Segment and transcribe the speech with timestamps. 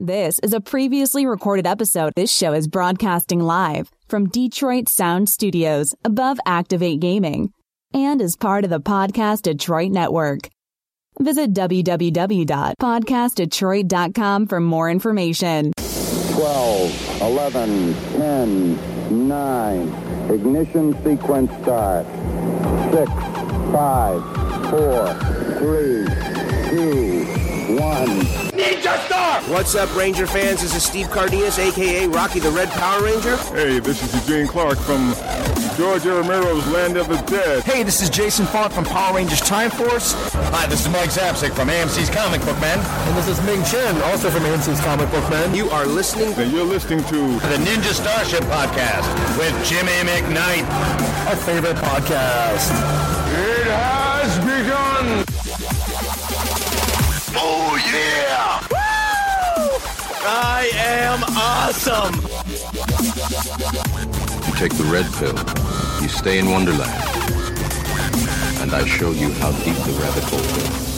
[0.00, 2.12] This is a previously recorded episode.
[2.14, 7.50] This show is broadcasting live from Detroit Sound Studios above Activate Gaming
[7.92, 10.50] and is part of the Podcast Detroit Network.
[11.18, 15.72] Visit www.podcastdetroit.com for more information.
[16.34, 19.88] 12, 11, 10, 9.
[20.30, 22.06] Ignition sequence start.
[22.92, 23.10] 6,
[23.72, 24.22] 5,
[24.70, 25.14] 4,
[25.58, 26.06] 3,
[26.70, 27.37] 2,
[27.68, 27.76] 1.
[28.56, 29.42] Ninja Star!
[29.42, 30.62] What's up, Ranger fans?
[30.62, 33.36] This is Steve Cardenas, aka Rocky the Red Power Ranger.
[33.52, 35.14] Hey, this is Eugene Clark from
[35.76, 36.14] George A.
[36.14, 37.62] Romero's Land of the Dead.
[37.64, 40.14] Hey, this is Jason Faunt from Power Rangers Time Force.
[40.50, 42.78] Hi, this is Mike Zapcic from AMC's Comic Book Men.
[42.80, 45.54] And this is Ming Chen, also from AMC's Comic Book Men.
[45.54, 49.06] You are listening And you're listening to The Ninja Starship Podcast
[49.38, 50.64] with Jimmy McKnight.
[51.28, 52.72] Our favorite podcast.
[53.30, 53.57] It
[57.50, 58.60] Oh, yeah!
[60.20, 62.14] I am awesome!
[64.46, 65.38] You take the red pill,
[66.02, 66.92] you stay in Wonderland,
[68.60, 70.88] and I show you how deep the rabbit hole goes.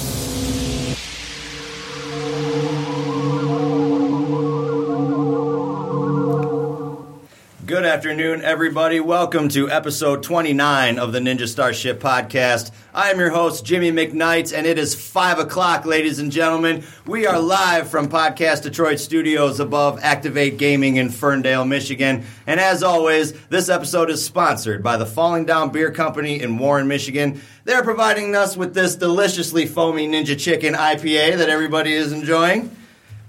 [7.70, 8.98] Good afternoon, everybody.
[8.98, 12.72] Welcome to episode 29 of the Ninja Starship podcast.
[12.92, 16.82] I am your host, Jimmy McKnight, and it is 5 o'clock, ladies and gentlemen.
[17.06, 22.24] We are live from Podcast Detroit Studios above Activate Gaming in Ferndale, Michigan.
[22.44, 26.88] And as always, this episode is sponsored by the Falling Down Beer Company in Warren,
[26.88, 27.40] Michigan.
[27.62, 32.76] They're providing us with this deliciously foamy Ninja Chicken IPA that everybody is enjoying.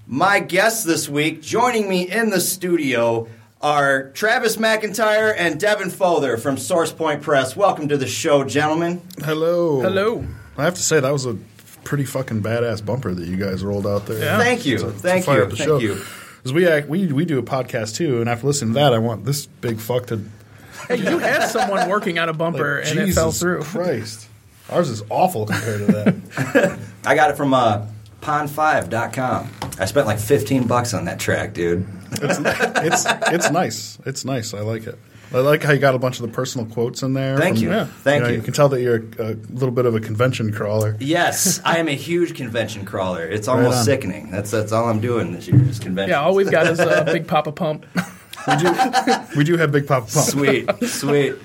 [0.08, 3.28] My guests this week, joining me in the studio,
[3.62, 7.56] are Travis McIntyre and Devin Fother from Source Point Press.
[7.56, 9.02] Welcome to the show, gentlemen.
[9.20, 9.82] Hello.
[9.82, 10.26] Hello.
[10.58, 11.38] I have to say that was a
[11.84, 14.20] pretty fucking badass bumper that you guys rolled out there.
[14.20, 14.38] Yeah.
[14.40, 14.78] Thank you.
[14.80, 15.44] To- to Thank fire you.
[15.44, 15.80] up the Thank show.
[15.80, 16.02] you.
[16.44, 18.98] 'Cause we, act, we we do a podcast too, and after listening to that, I
[18.98, 20.22] want this big fuck to
[20.88, 23.62] Hey, you had someone working on a bumper like, and it fell through.
[23.62, 24.28] Christ,
[24.68, 26.80] ours is awful compared to that.
[27.06, 27.86] I got it from uh,
[28.24, 29.52] pond5.com.
[29.80, 31.86] I spent like 15 bucks on that track, dude.
[32.14, 33.98] It's it's it's nice.
[34.06, 34.54] It's nice.
[34.54, 34.98] I like it.
[35.34, 37.38] I like how you got a bunch of the personal quotes in there.
[37.38, 37.70] Thank from- you.
[37.72, 37.86] yeah.
[37.86, 38.36] Thank know, you.
[38.36, 40.98] You can tell that you're a, a little bit of a convention crawler.
[41.00, 43.26] Yes, I am a huge convention crawler.
[43.26, 43.86] It's almost on.
[43.86, 44.30] sickening.
[44.30, 46.10] That's that's all I'm doing this year is convention.
[46.12, 47.86] Yeah, all we've got is a big Papa Pump.
[48.48, 48.74] we do
[49.38, 50.26] We do have Big Papa Pump.
[50.28, 51.36] Sweet, sweet.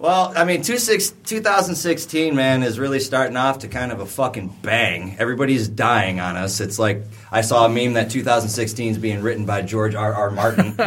[0.00, 4.06] Well, I mean, two six, 2016, man, is really starting off to kind of a
[4.06, 5.16] fucking bang.
[5.18, 6.60] Everybody's dying on us.
[6.60, 10.14] It's like I saw a meme that 2016 is being written by George R.
[10.14, 10.30] R.
[10.30, 10.76] Martin.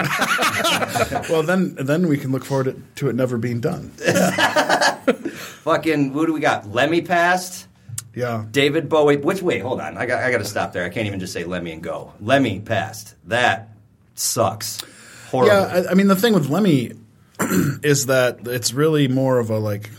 [1.29, 3.89] Well, then then we can look forward to it never being done.
[5.63, 6.69] fucking, who do we got?
[6.69, 7.67] Lemmy passed.
[8.15, 8.45] Yeah.
[8.49, 9.17] David Bowie.
[9.17, 9.97] Which wait, hold on.
[9.97, 10.83] I got I got to stop there.
[10.83, 12.13] I can't even just say Lemmy and go.
[12.19, 13.15] Lemmy passed.
[13.27, 13.69] That
[14.15, 14.81] sucks.
[15.29, 15.53] Horrible.
[15.53, 16.93] Yeah, I, I mean the thing with Lemmy
[17.83, 19.89] is that it's really more of a like,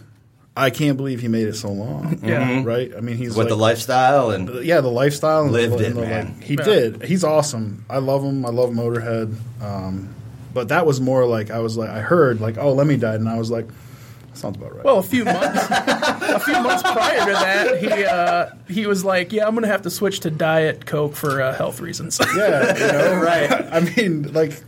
[0.57, 2.21] I can't believe he made it so long.
[2.23, 2.63] Yeah.
[2.65, 2.93] right.
[2.97, 5.95] I mean he's With like, the lifestyle and yeah, the lifestyle and Lived the, it,
[5.95, 6.27] the, man.
[6.35, 6.65] Like, he Yeah.
[6.65, 7.03] did.
[7.05, 7.85] He's awesome.
[7.89, 8.45] I love him.
[8.45, 9.35] I love Motorhead.
[9.63, 10.15] Um,
[10.53, 13.29] but that was more like I was like I heard like oh Lemmy died and
[13.29, 14.85] I was like that sounds about right.
[14.85, 19.31] Well, a few months, a few months prior to that, he uh, he was like,
[19.31, 22.73] "Yeah, I'm going to have to switch to diet coke for uh, health reasons." yeah,
[22.79, 23.21] you know.
[23.23, 23.51] right.
[23.53, 24.59] I mean like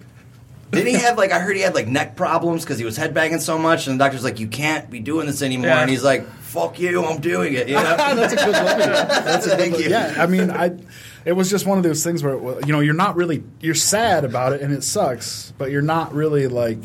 [0.74, 3.40] Didn't he have like I heard he had like neck problems because he was headbanging
[3.40, 5.80] so much, and the doctor's like, "You can't be doing this anymore," Yeah.
[5.80, 7.96] and he's like, "Fuck you, I'm doing it." You know?
[7.96, 8.84] that's a good Lemmy.
[8.84, 9.88] That's a thank you.
[9.90, 10.78] yeah, I mean, I.
[11.24, 13.74] It was just one of those things where well, you know you're not really you're
[13.74, 16.78] sad about it and it sucks, but you're not really like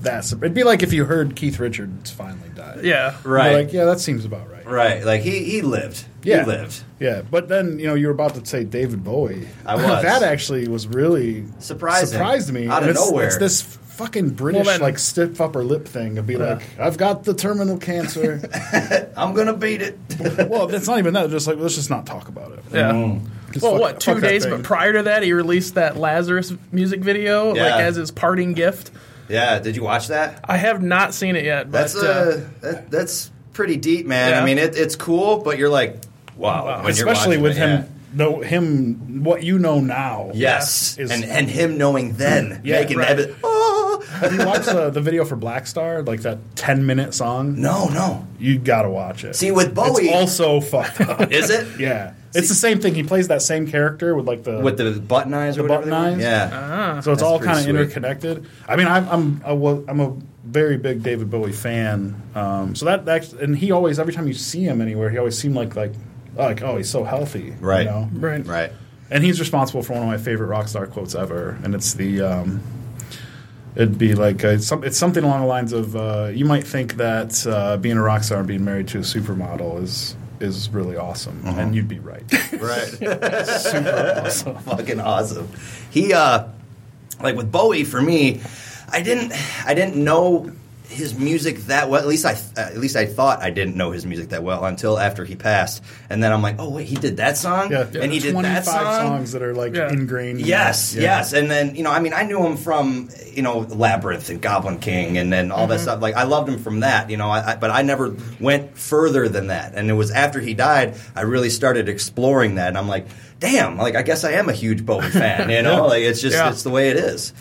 [0.00, 0.32] that.
[0.32, 2.84] It'd be like if you heard Keith Richards finally died.
[2.84, 3.52] yeah, You're Right.
[3.64, 4.51] Like yeah, that seems about right.
[4.72, 5.04] Right.
[5.04, 6.04] Like he he lived.
[6.22, 6.82] Yeah, He lived.
[7.00, 9.48] Yeah, but then you know you were about to say David Bowie.
[9.66, 9.84] I was.
[10.02, 12.08] that actually was really Surprising.
[12.18, 13.26] Surprised me Out of And it's, nowhere.
[13.26, 16.96] It's this fucking British Well, then- like stiff upper lip thing to be like, I've
[16.96, 18.40] got the terminal cancer.
[19.16, 19.98] I'm gonna beat it.
[20.48, 21.28] well, it's not even that.
[21.30, 22.60] Just like let's just not talk about it.
[22.72, 22.92] yeah.
[22.92, 23.26] Mm.
[23.52, 24.00] Just Well, fuck- what?
[24.00, 27.64] Two days, but prior to that, he released that Lazarus music video, Yeah.
[27.64, 28.90] like as his parting gift.
[29.28, 29.58] Yeah.
[29.58, 30.40] Did you watch that?
[30.44, 34.30] I have not seen it yet, but That's uh, uh, that, that's pretty deep, man.
[34.30, 34.42] Yeah.
[34.42, 35.96] I mean, it, it's cool, but you're like,
[36.36, 36.66] wow.
[36.66, 36.84] Wow.
[36.84, 37.86] when you're especially with it, him yeah.
[38.14, 40.30] know him what you know now.
[40.34, 43.08] Yes, is- and and him knowing then, Yeah, making right.
[43.10, 43.38] evidence.
[43.42, 43.78] Oh.
[44.22, 47.60] Have you watched the, the video for Black Star, like that ten minute song?
[47.60, 48.26] No, no.
[48.38, 49.34] You gotta watch it.
[49.34, 51.32] See, with Bowie- it's also fucked up.
[51.32, 51.80] Is it?
[51.80, 52.94] yeah, it's the same thing.
[52.94, 55.90] He plays that same character with like the With the button eyes or The whatever.
[55.90, 56.32] button they were?
[56.36, 56.50] eyes?
[56.50, 57.00] Yeah.
[57.00, 57.74] So it's That's all pretty kind of sweet.
[57.80, 58.46] interconnected.
[58.68, 62.20] I mean, I'm I'm a, well, I'm a very big David Bowie fan.
[62.34, 65.38] Um, so that, that and he always every time you see him anywhere, he always
[65.38, 65.92] seemed like like
[66.34, 67.84] like oh he's so healthy, Right.
[67.84, 68.08] You know?
[68.14, 68.46] right.
[68.46, 68.72] Right.
[69.10, 72.22] and he's responsible for one of my favorite rock star quotes ever, and it's the.
[72.22, 72.62] Um,
[73.74, 76.64] It'd be like uh, it's, some, it's something along the lines of uh, you might
[76.66, 80.68] think that uh, being a rock star and being married to a supermodel is is
[80.70, 81.60] really awesome, Uh-huh.
[81.60, 82.24] and you'd be right.
[82.52, 82.88] Right.
[83.58, 84.56] Super awesome.
[84.58, 85.48] Fucking awesome.
[85.90, 86.44] He uh
[87.22, 88.40] like with Bowie for me,
[88.90, 89.32] I didn't
[89.66, 90.50] I didn't know
[90.92, 92.00] his music that well.
[92.00, 94.64] At least I uh, at least I thought I didn't know his music that well
[94.64, 95.82] until after he passed.
[96.10, 98.64] And then I'm like, "Oh wait, he did that song?" Yeah, and he did that
[98.64, 98.84] song?
[99.08, 100.40] songs that are like ingrained.
[100.40, 101.00] in Yes, that.
[101.00, 101.16] Yeah.
[101.18, 104.40] yes, and then you know, I mean, I knew him from you know Labyrinth and
[104.40, 105.82] Goblin King, and then all that Mm-hmm.
[105.82, 106.02] stuff.
[106.02, 107.30] Like, I loved him from that, you know.
[107.30, 109.74] I, I, but I never went further than that.
[109.74, 113.06] And it was after he died, I really started exploring that, and I'm like,
[113.40, 115.72] damn, like I guess I am a huge Bowie fan, you know.
[115.76, 115.80] Yeah.
[115.80, 116.50] Like it's just Yeah.
[116.50, 117.32] it's the way it is.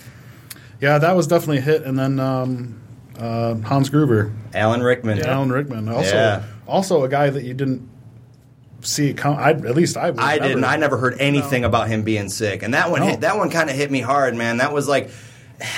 [0.80, 1.83] Yeah, that was definitely a hit.
[1.83, 2.80] And then um,
[3.21, 6.44] uh, Hans Gruber, Alan Rickman, Alan Rickman, also Yeah.
[6.68, 7.88] also a guy that you didn't
[8.81, 9.38] see come.
[9.38, 10.47] I, at least I I never.
[10.47, 10.63] didn't.
[10.65, 13.07] I never heard anything about him being sick, and that one No.
[13.07, 14.57] hit, that one kind of hit me hard, man.
[14.57, 15.09] That was like.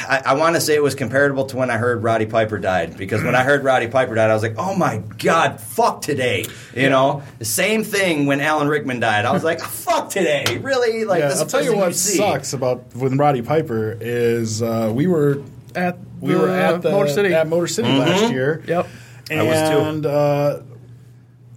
[0.08, 2.96] I, I want to say it was comparable to when I heard Roddy Piper died
[2.96, 6.46] because when I heard Roddy Piper died, I was like, "Oh my god, fuck today!"
[6.74, 9.26] You know, the same thing when Alan Rickman died.
[9.26, 12.16] I was like, "Fuck today, really?" Like, yeah, this I'll tell you what see.
[12.16, 15.42] sucks about with Roddy Piper is uh, we were
[15.76, 17.34] at we were at the Motor City.
[17.34, 18.00] at Motor City Mm-hmm.
[18.00, 18.64] last year.
[18.68, 18.88] Yep.
[19.32, 20.10] and I was too.
[20.10, 20.64] uh,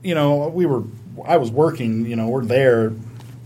[0.02, 0.82] you know we were
[1.24, 2.06] I was working.
[2.06, 2.92] You know we're there.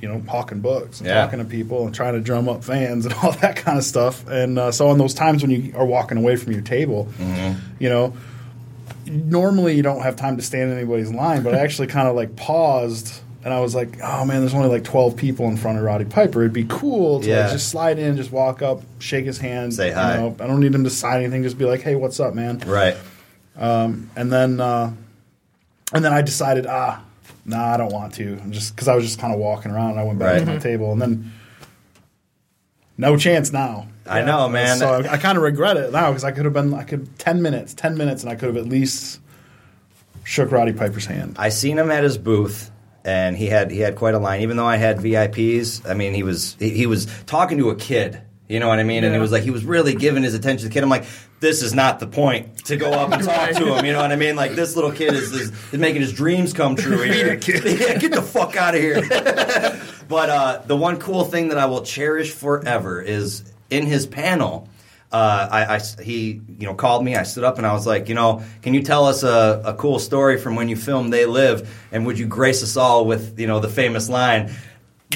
[0.03, 1.21] You know, hawking books, and Yeah.
[1.21, 4.27] talking to people, and trying to drum up fans and all that kind of stuff.
[4.29, 7.59] And uh, so, on those times when you are walking away from your table, Mm-hmm.
[7.79, 8.15] you know,
[9.07, 12.17] normally you don't have time to stand in anybody's line, but I actually kind of
[12.17, 15.79] like paused and I was like, oh man, there's only like 12 people in front
[15.79, 16.41] of Roddy Piper.
[16.43, 17.43] It'd be cool to Yeah.
[17.45, 19.75] like, just slide in, just walk up, shake his hand.
[19.75, 20.17] Say you hi.
[20.17, 20.37] know.
[20.41, 21.43] I don't need him to sign anything.
[21.43, 22.59] Just be like, hey, what's up, man?
[22.61, 22.97] Right.
[23.57, 24.93] Um, and then, uh,
[25.93, 27.03] and then I decided, ah,
[27.45, 28.39] nah, I don't want to.
[28.43, 29.93] I'm just because I was just kind of walking around.
[29.93, 30.39] And I went back Right.
[30.41, 31.33] to my table, and then
[32.97, 33.87] no chance now.
[34.07, 34.79] I know, man.
[34.79, 37.19] So I, I kind of regret it now because I could have been, I could
[37.19, 39.21] ten minutes, ten minutes, and I could have at least
[40.25, 41.37] shook Roddy Piper's hand.
[41.39, 42.71] I seen him at his booth,
[43.05, 44.43] and he had he had quite a line.
[44.43, 47.77] Even though I had VIPs, I mean, he was he, he was talking to a
[47.77, 48.21] kid.
[48.49, 49.05] You know what I mean?
[49.05, 50.83] And it was like he was really giving his attention to the kid.
[50.83, 51.05] I'm like,
[51.39, 53.85] this is not the point to go up and talk to him.
[53.85, 54.35] You know what I mean?
[54.35, 57.35] Like this little kid is, is, is making his dreams come true here.
[57.47, 59.03] yeah, get the fuck out of here.
[60.09, 64.69] but uh, the one cool thing that I will cherish forever is in his panel.
[65.13, 67.17] Uh, I, I- he you know called me.
[67.17, 69.75] I stood up and I was like, you know, can you tell us a, a
[69.75, 73.39] cool story from when you filmed They Live, and would you grace us all with
[73.41, 74.53] you know the famous line?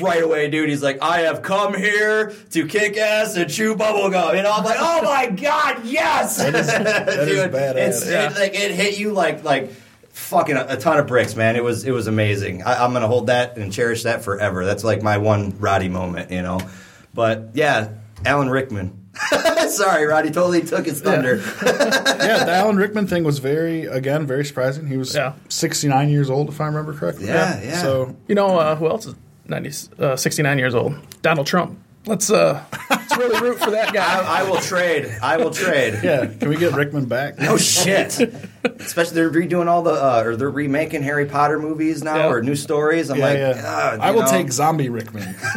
[0.03, 0.69] Right away, dude.
[0.71, 4.37] He's like, I have come here to kick ass and chew bubblegum.
[4.37, 6.39] You know, I'm like, oh my god, yes.
[6.39, 7.77] That is, that is Dude, badass.
[7.77, 9.71] It's, it, like, it hit you like like
[10.11, 11.55] fucking a, a ton of bricks, man.
[11.55, 12.65] It was it was amazing.
[12.65, 14.65] I, I'm gonna hold that and cherish that forever.
[14.65, 16.59] That's like my one Roddy moment, you know.
[17.15, 17.91] But yeah,
[18.27, 19.04] Alan Rickman.
[19.69, 21.37] Sorry, Roddy totally took his thunder.
[21.65, 24.87] yeah, the Alan Rickman thing was very, again, very surprising.
[24.87, 25.35] He was Yeah.
[25.49, 27.27] 69 years old, if I remember correctly.
[27.27, 27.83] Yeah, yeah.
[27.83, 29.15] So You know uh, who else is
[29.47, 29.71] 90,
[30.03, 30.95] uh, 69 years old?
[31.23, 31.79] Donald Trump.
[32.07, 34.05] Let's uh, let's really root for that guy.
[34.23, 35.11] I, I will trade.
[35.23, 36.01] I will trade.
[36.03, 37.39] yeah, can we get Rickman back?
[37.39, 38.21] No shit.
[38.65, 42.29] Especially they're redoing all the uh, or they're remaking Harry Potter movies now Yeah.
[42.29, 43.11] or new stories.
[43.11, 43.63] I'm Yeah, like, yeah.
[43.65, 45.35] "Ah, I will know." take Zombie Rickman.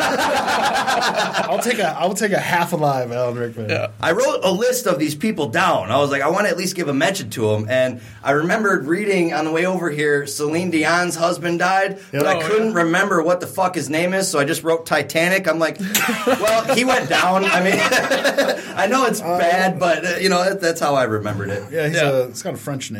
[0.69, 3.69] I'll take a I'll take a half alive Alan Rickman.
[3.69, 3.91] Yeah.
[4.01, 5.89] I wrote a list of these people down.
[5.91, 7.67] I was like, I want to at least give a mention to them.
[7.69, 12.35] And I remembered reading on the way over here, Celine Dion's husband died, but I
[12.37, 12.77] Oh, couldn't yeah.
[12.83, 15.47] remember what the fuck his name is, so I just wrote Titanic.
[15.47, 15.79] I'm like,
[16.27, 17.45] well, he went down.
[17.45, 17.75] I mean,
[18.77, 21.63] I know it's bad, but uh, you know that, that's how I remembered it.
[21.71, 22.09] Yeah, he's Yeah.
[22.09, 22.96] a it's got a French name.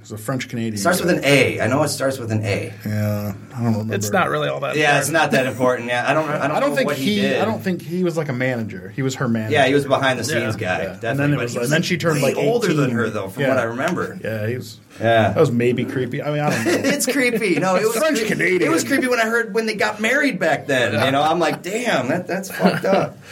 [0.00, 0.76] He's a French Canadian.
[0.76, 1.60] Starts with an A.
[1.60, 2.72] I know it starts with an A.
[2.86, 3.94] Yeah, I don't remember.
[3.94, 4.76] It's not really all that.
[4.76, 5.88] Yeah, it's not that important.
[5.88, 6.28] Yeah, I don't.
[6.28, 7.16] I don't, I don't know think what he.
[7.16, 7.42] he, did.
[7.42, 8.88] I don't think he was like a manager.
[8.94, 9.54] He was her manager.
[9.54, 10.78] Yeah, he was a behind the scenes Yeah.
[10.78, 10.82] guy.
[10.84, 10.88] Yeah.
[10.92, 11.08] Definitely.
[11.10, 13.28] And then it but was- and then she turned way like older than her though,
[13.28, 13.48] from Yeah.
[13.48, 14.16] what I remember.
[14.22, 14.78] Yeah, he was.
[15.00, 15.32] Yeah.
[15.32, 16.22] That was maybe creepy.
[16.22, 16.72] I mean, I don't know.
[16.88, 17.56] it's creepy.
[17.58, 18.32] No, it was French creepy.
[18.32, 18.62] Canadian.
[18.62, 20.92] It was creepy when I heard when they got married back then.
[21.04, 23.18] You know, I'm like, damn, that, that's fucked up.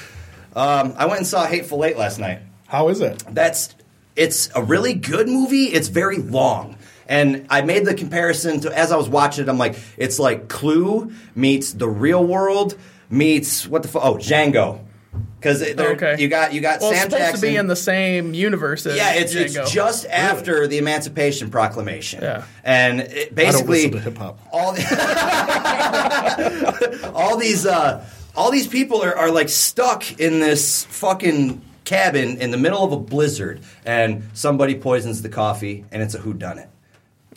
[0.56, 2.38] Um, I went and saw Hateful Eight last night.
[2.68, 3.25] How is it?
[3.28, 3.75] That's
[4.16, 5.66] it's a really good movie.
[5.66, 6.76] It's very long.
[7.06, 10.49] And I made the comparison to as I was watching it, I'm like, it's like
[10.49, 12.76] Clue meets the real world
[13.11, 14.02] meets what the fuck?
[14.04, 14.80] Oh, Django.
[15.38, 16.16] Because Okay.
[16.18, 17.40] you got you got Well, it's Sam supposed Jackson.
[17.42, 19.62] to be in the same universe as yeah, it's, Django.
[19.62, 22.23] it's just after the Emancipation Proclamation.
[22.23, 22.44] Yeah.
[22.64, 24.38] And it basically hip hop.
[24.50, 24.71] all
[27.14, 32.50] all these uh, all these people are, are like stuck in this fucking cabin in
[32.50, 36.68] the middle of a blizzard, and somebody poisons the coffee, and it's a whodunit,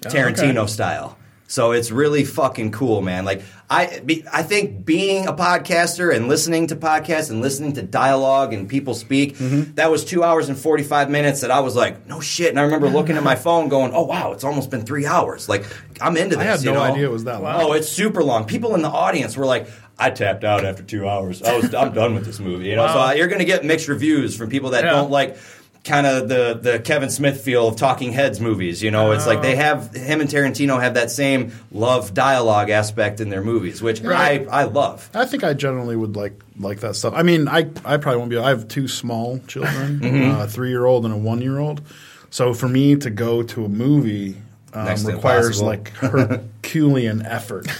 [0.01, 0.67] Tarantino okay.
[0.71, 1.17] style.
[1.49, 3.23] So it's really fucking cool, man.
[3.23, 7.81] Like I, be, I think being a podcaster and listening to podcasts and listening to
[7.83, 9.75] dialogue and people speak, Mm-hmm.
[9.75, 11.39] that was two hours and forty five minutes.
[11.41, 12.49] That I was like, no shit.
[12.49, 15.47] And I remember looking at my phone, going, oh wow, it's almost been three hours.
[15.47, 15.63] Like
[16.01, 16.39] I'm into this.
[16.45, 16.59] I this.
[16.63, 16.91] had you no know?
[16.91, 17.61] idea it was that long.
[17.61, 18.43] Oh, it's super long.
[18.43, 21.41] People in the audience were like, I tapped out after two hours.
[21.41, 22.65] I was, I'm done with this movie.
[22.67, 23.07] You know, so Wow.
[23.07, 24.91] uh, you're going to get mixed reviews from people that Yeah.
[24.91, 25.37] don't like
[25.83, 28.83] kind of the the Kevin Smith feel of Talking Heads movies.
[28.83, 33.21] You know, it's like they have him and Tarantino have that same love dialogue aspect
[33.21, 35.09] in their movies, which I I love.
[35.13, 37.13] I think I generally would like like that stuff.
[37.15, 38.37] I mean, I I probably won't be.
[38.37, 40.41] I have two small children, Mm-hmm.
[40.41, 41.81] a three year old and a one year old.
[42.29, 44.35] So for me to go to a movie
[44.73, 45.67] um, requires impossible.
[45.67, 47.65] like Herculean effort.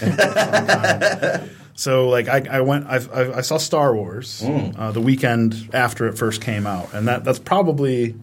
[1.78, 1.98] of some kind.
[2.04, 4.78] so like I, I went I, I, I saw Star Wars Mm.
[4.78, 8.14] uh, the weekend after it first came out, and that that's probably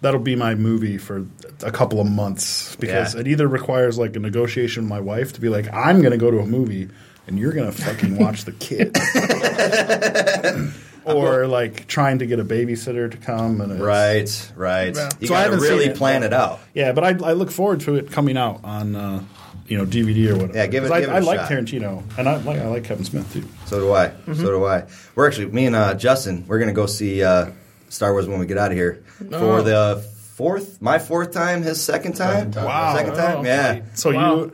[0.00, 1.26] that'll be my movie for
[1.62, 3.20] a couple of months because Yeah.
[3.22, 6.18] it either requires like a negotiation with my wife to be like I'm going to
[6.18, 6.88] go to a movie
[7.26, 8.94] and you're going to fucking watch the kid.
[11.06, 14.94] or like trying to get a babysitter to come and it's, Right, right.
[14.94, 15.10] Yeah.
[15.20, 16.60] You So I got to haven't really it, plan it out.
[16.74, 19.24] Yeah, but I, I look forward to it coming out on uh,
[19.66, 20.56] you know DVD or whatever.
[20.58, 21.50] Yeah, give it- 'Cause I, it a I like shot.
[21.50, 23.44] Tarantino and I like I like Kevin Smith too.
[23.66, 24.12] So do I.
[24.34, 24.84] So do I.
[25.14, 26.44] We're actually me and uh, Justin.
[26.46, 27.50] We're gonna go see uh,
[27.88, 29.62] Star Wars when we get out of here for Oh.
[29.62, 30.04] the
[30.34, 32.50] fourth, my fourth time, his second time.
[32.52, 32.94] Wow.
[32.96, 33.38] second time.
[33.38, 33.44] Oh.
[33.44, 34.34] Yeah, So Wow.
[34.36, 34.52] you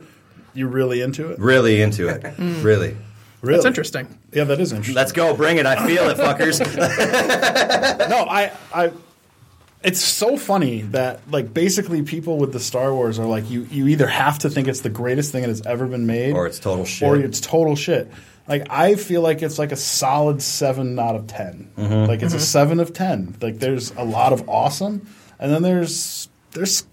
[0.53, 1.39] you really into it?
[1.39, 2.23] really into it.
[2.63, 2.95] Really.
[3.41, 3.55] Really?
[3.55, 4.07] That's interesting.
[4.31, 4.93] Yeah, that is interesting.
[4.95, 5.35] Let's go.
[5.35, 5.65] Bring it.
[5.65, 6.59] I feel it, fuckers.
[8.09, 8.91] no, I, I.
[9.83, 13.63] It's so funny that like basically people with the Star Wars are like you.
[13.71, 16.45] You either have to think it's the greatest thing that has ever been made, Or
[16.45, 17.07] it's total shit.
[17.07, 18.11] or it's total shit.
[18.47, 22.09] Like I feel like it's like a solid seven out of 10 Mm-hmm.
[22.09, 23.35] Like it's a seven of ten.
[23.41, 25.07] Like there's a lot of awesome,
[25.39, 26.85] and then there's there's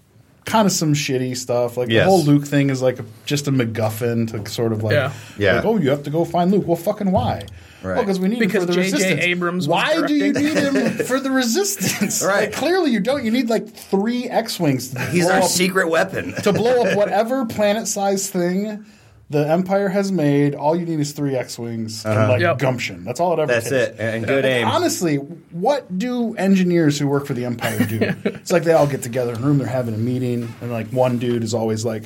[0.45, 1.77] kind of some shitty stuff.
[1.77, 2.05] Like Yes.
[2.05, 5.13] the whole Luke thing is like a, just a MacGuffin to sort of like, Yeah.
[5.37, 5.55] Yeah.
[5.57, 6.65] like, oh, you have to go find Luke.
[6.65, 7.45] Well, fucking why?
[7.81, 7.95] Right.
[7.95, 8.91] Well, because we need Because him for the J.J.
[8.93, 9.21] resistance.
[9.21, 12.23] Abrams was Why do you need him for the resistance?
[12.29, 12.49] Right.
[12.49, 13.23] Like, clearly, you don't.
[13.23, 14.89] You need like three X-wings.
[14.93, 16.33] To He's blow our up, secret weapon.
[16.43, 18.85] to blow up whatever planet-sized thing
[19.29, 20.55] the Empire has made.
[20.55, 22.57] All you need is three X-wings and like Yep.
[22.57, 23.03] gumption.
[23.05, 23.61] That's all it ever Uh-huh.
[23.61, 23.99] That's takes.
[23.99, 23.99] it.
[23.99, 24.67] And good And aim.
[24.67, 27.99] Honestly, what do engineers who work for the Empire do?
[28.25, 30.87] it's like they all get together in a room, they're having a meeting, and like
[30.89, 32.03] one dude is always like,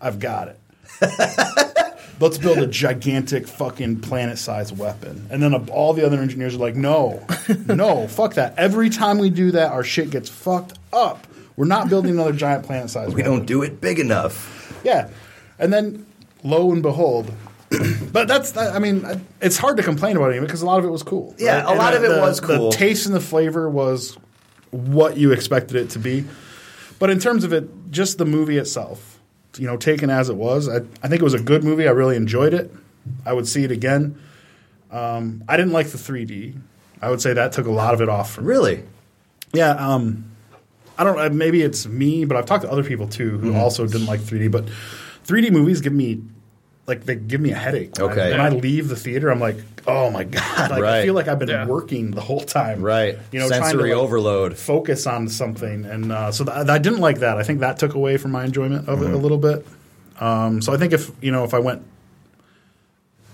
[0.00, 0.60] "I've got it."
[2.18, 6.58] Let's build a gigantic fucking planet-sized weapon, and then uh, all the other engineers are
[6.58, 7.22] like, "No,
[7.66, 8.54] no, fuck that!
[8.56, 11.26] Every time we do that, our shit gets fucked up.
[11.56, 13.10] We're not building another giant planet-sized.
[13.14, 13.32] We weapon.
[13.38, 14.80] don't do it big enough.
[14.82, 15.10] Yeah,
[15.58, 16.06] and then
[16.42, 17.30] lo and behold,
[18.12, 19.04] but that's I mean
[19.42, 21.34] it's hard to complain about it because a lot of it was cool.
[21.38, 22.70] Yeah, a And lot of it the- was cool.
[22.70, 24.16] The taste and the flavor was
[24.70, 26.24] what you expected it to be,
[26.98, 29.15] but in terms of it, just the movie itself,
[29.58, 31.86] you know, taken as it was, I, I think it was a good movie.
[31.88, 32.72] I really enjoyed it.
[33.24, 34.18] I would see it again.
[34.90, 36.58] Um, I didn't like the 3D.
[37.02, 38.46] I would say that took a lot of it off for me.
[38.48, 38.82] Really.
[39.52, 40.24] Yeah, um,
[40.98, 41.18] I don't.
[41.18, 43.58] uh, Maybe it's me, but I've talked to other people too who Mm-hmm.
[43.60, 44.50] also didn't like 3D.
[44.50, 44.66] But
[45.26, 46.22] 3D movies give me
[46.86, 47.92] like they give me a headache.
[47.98, 48.30] When I- Okay.
[48.30, 50.70] when I leave the theater, I'm like, oh my god!
[50.70, 51.66] Like, I feel like I've been Yeah.
[51.66, 52.80] working the whole time.
[52.82, 53.18] Right.
[53.32, 54.56] You know, trying to, Sensory like, overload.
[54.56, 57.38] Focus on something, and uh, so th- I didn't like that.
[57.38, 59.14] I think that took away from my enjoyment of it Mm-hmm.
[59.14, 59.66] a little bit.
[60.20, 61.82] Um, so I think if you know if I went,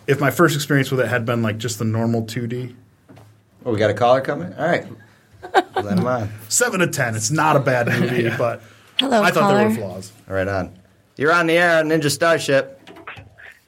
[0.07, 2.75] if my first experience with it had been like just the normal 2D,
[3.65, 4.53] Oh, we got a caller coming.
[4.55, 4.85] All right.
[5.77, 6.31] Let him on.
[6.49, 8.63] seven to ten, it's not a bad movie, but
[8.99, 10.13] Hello, I thought there were flaws.
[10.29, 10.73] All right, on.
[11.17, 12.82] You're on the air on Ninja Starship.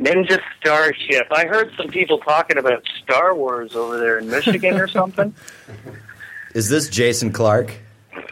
[0.01, 1.27] Ninja Starship.
[1.31, 5.35] I heard some people talking about Star Wars over there in Michigan or something.
[6.55, 7.73] Is this Jason Clark?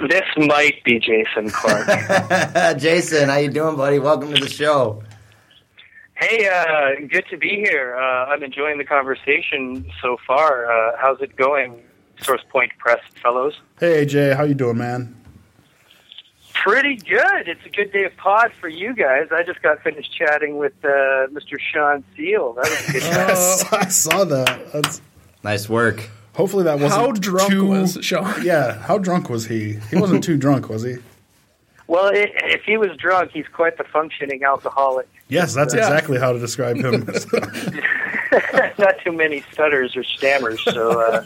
[0.01, 1.87] This might be Jason Clark.
[2.79, 3.99] Jason, how you doing, buddy?
[3.99, 5.03] Welcome to the show.
[6.15, 7.97] hey, uh, good to be here.
[7.97, 10.71] Uh, I'm enjoying the conversation so far.
[10.71, 11.83] Uh, how's it going,
[12.21, 13.55] Source Point Press fellows?
[13.79, 15.17] Hey Jay, how you doing, man?
[16.65, 17.49] Pretty good.
[17.49, 19.29] It's a good day of pod for you guys.
[19.33, 21.59] I just got finished chatting with uh, Mr.
[21.59, 22.53] Sean Seal.
[22.53, 23.03] That was a good
[23.71, 23.73] chat.
[23.73, 24.73] I saw that.
[24.73, 25.01] That's,
[25.45, 26.09] Nice work.
[26.35, 28.45] hopefully that wasn't How drunk too, was Sean?
[28.45, 29.73] Yeah, how drunk was he?
[29.91, 30.99] He wasn't too drunk, was he?
[31.89, 35.09] Well, i if he was drunk, he's quite the functioning alcoholic.
[35.29, 35.81] Yes, that's Yeah.
[35.81, 36.93] exactly how to describe him.
[38.79, 41.25] not too many stutters or stammers, so uh,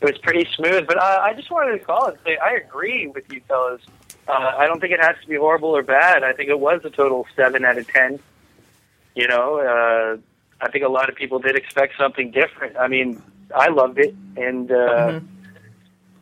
[0.00, 0.88] it was pretty smooth.
[0.88, 3.80] But uh, I just wanted to call and say I agree with you fellas.
[4.28, 6.22] Uh, I don't think it has to be horrible or bad.
[6.22, 8.18] I think it was a total seven out of ten.
[9.14, 10.16] You know, uh,
[10.64, 12.76] I think a lot of people did expect something different.
[12.76, 13.20] I mean,
[13.54, 15.20] I loved it, and uh,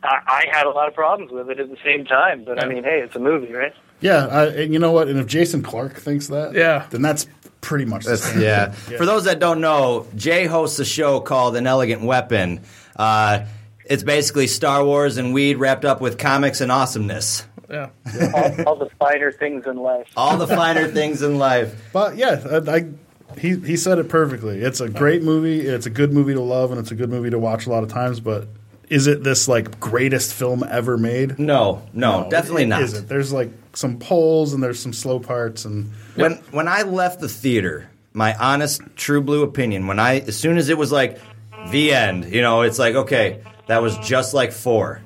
[0.03, 2.43] I, I had a lot of problems with it at the same time.
[2.43, 3.73] But I mean, hey, it's a movie, right?
[4.01, 5.07] Yeah, I, and you know what?
[5.07, 6.87] And if Jason Clark thinks that, Yeah.
[6.89, 7.27] then that's
[7.61, 8.41] pretty much the same.
[8.41, 8.71] yeah.
[8.71, 12.61] For those that don't know, Jay hosts a show called An Elegant Weapon.
[12.95, 13.45] Uh,
[13.85, 17.45] it's basically Star Wars and weed wrapped up with comics and awesomeness.
[17.71, 17.89] Yeah.
[18.33, 20.07] all, all the finer things in life.
[20.17, 21.89] All the finer things in life.
[21.93, 22.85] But yeah, I, I,
[23.39, 24.61] he he said it perfectly.
[24.61, 25.61] It's a great movie.
[25.61, 27.83] It's a good movie to love, and it's a good movie to watch a lot
[27.83, 28.19] of times.
[28.19, 28.47] But
[28.89, 31.39] is it this like greatest film ever made?
[31.39, 32.81] No, no, definitely it not.
[32.81, 33.07] isn't.
[33.07, 37.29] There's like some holes and there's some slow parts and When when I left the
[37.29, 41.19] theater, my honest, true blue opinion, when I as soon as it was like
[41.69, 45.01] the end, you know, it's like okay, that was just like four.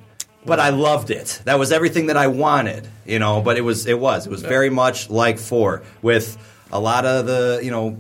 [0.46, 1.42] But I loved it.
[1.46, 3.42] That was everything that I wanted, you know.
[3.42, 6.38] But it was, it was, it was very much like four, with
[6.72, 7.98] a lot of the, you know,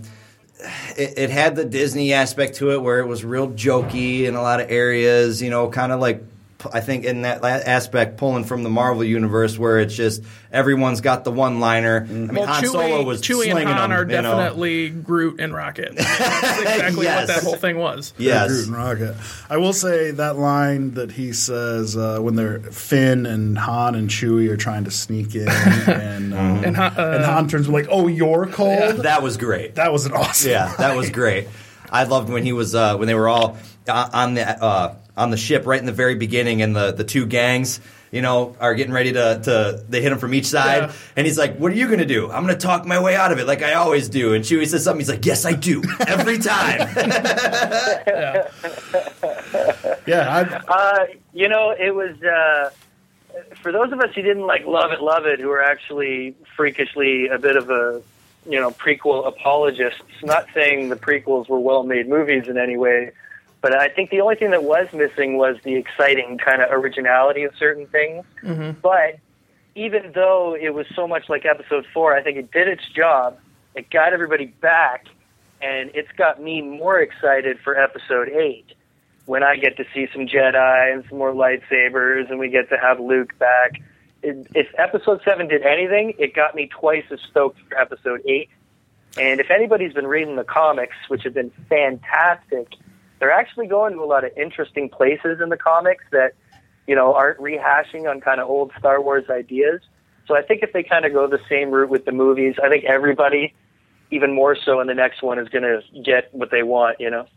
[0.98, 4.42] it, it had the Disney aspect to it, where it was real jokey in a
[4.42, 6.24] lot of areas, you know, kind of like
[6.74, 11.24] I think in that aspect, pulling from the Marvel universe, where it's just everyone's got
[11.24, 12.08] the one-liner.
[12.10, 14.38] I mean, Well, Han Chewie, Solo was Chewie and slinging Han them, are you know.
[14.38, 15.96] definitely Groot and Rocket.
[15.96, 17.28] That's exactly Yes.
[17.28, 18.14] what that whole thing was.
[18.18, 18.48] Yes.
[18.48, 19.16] Groot and Rocket.
[19.50, 24.10] I will say that line that he says uh, when they're Finn and Han and
[24.10, 25.48] Chewie are trying to sneak in,
[25.88, 29.76] and uh, And Han- uh, and Han turns like, "Oh, you're cold." That was great.
[29.76, 30.52] That was an awesome.
[30.52, 31.48] Yeah, that was great.
[31.92, 33.58] I loved when he was uh, when they were all
[33.88, 37.04] uh, on the uh, on the ship right in the very beginning, and the the
[37.04, 37.80] two gangs.
[38.12, 40.92] You know, are getting ready to, to they hit him from each side, Yeah.
[41.18, 42.32] and he's like, "What are you going to do?
[42.32, 44.66] I'm going to talk my way out of it, like I always do." And Chewie
[44.68, 45.02] says something.
[45.02, 46.88] He's like, "Yes, I do, every time."
[50.08, 50.62] yeah.
[50.68, 52.70] Uh, you know, it was uh,
[53.62, 57.28] for those of us who didn't like love it, love it, who are actually freakishly
[57.28, 58.02] a bit of a
[58.48, 60.02] you know prequel apologists.
[60.24, 63.12] Not saying the prequels were well-made movies in any way,
[63.66, 67.46] but I think the only thing that was missing was the exciting kind of originality
[67.46, 68.24] of certain things.
[68.44, 68.80] Mm-hmm.
[68.80, 69.18] But
[69.74, 73.40] even though it was so much like Episode Four, I think it did its job.
[73.74, 75.08] It got everybody back,
[75.64, 78.72] and it's got me more excited for Episode Eight
[79.26, 82.78] when I get to see some Jedi and some more lightsabers, and we get to
[82.78, 83.82] have Luke back.
[84.22, 88.50] It, if Episode Seven did anything, it got me twice as stoked for Episode Eight.
[89.18, 92.68] And if anybody's been reading the comics, which have been fantastic,
[93.20, 96.34] they're actually going to a lot of interesting places in the comics that
[96.88, 99.82] you know aren't rehashing on kind of old Star Wars ideas.
[100.28, 102.68] So I think if they kind of go the same route with the movies, I
[102.68, 103.54] think everybody,
[104.10, 107.00] even more so in the next one, is going to get what they want.
[107.00, 107.28] You know.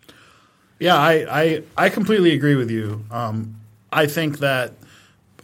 [0.78, 3.04] Yeah, I, I, I completely agree with you.
[3.10, 3.56] Um,
[3.92, 4.74] I think that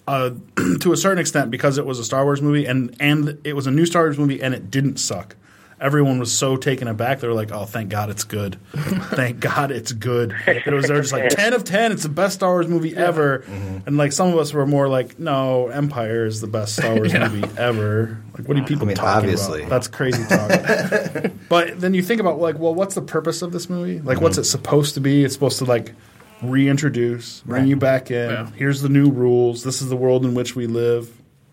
[0.06, 0.30] uh,
[0.80, 3.66] to a certain extent, because it was a Star Wars movie and, and it was
[3.66, 5.36] a new Star Wars movie and it didn't suck,
[5.80, 7.20] everyone was so taken aback.
[7.20, 8.58] They were like, oh, thank God it's good.
[8.72, 10.34] thank God it's good.
[10.46, 11.92] It was they're just like 10 of 10.
[11.92, 13.40] It's the best Star Wars movie ever.
[13.40, 13.78] Mm-hmm.
[13.86, 17.12] And like some of us were more like, no, Empire is the best Star Wars
[17.14, 17.28] Yeah.
[17.28, 18.18] movie ever.
[18.36, 19.60] Like, what are you people I mean, talking obviously.
[19.60, 19.70] about?
[19.70, 21.32] That's crazy talk.
[21.48, 24.00] But then you think about like, well, what's the purpose of this movie?
[24.00, 25.24] Like, what's it supposed to be?
[25.24, 25.92] It's supposed to like
[26.42, 28.30] reintroduce, bring you back in.
[28.30, 28.50] Yeah.
[28.56, 29.62] Here's the new rules.
[29.62, 31.10] This is the world in which we live.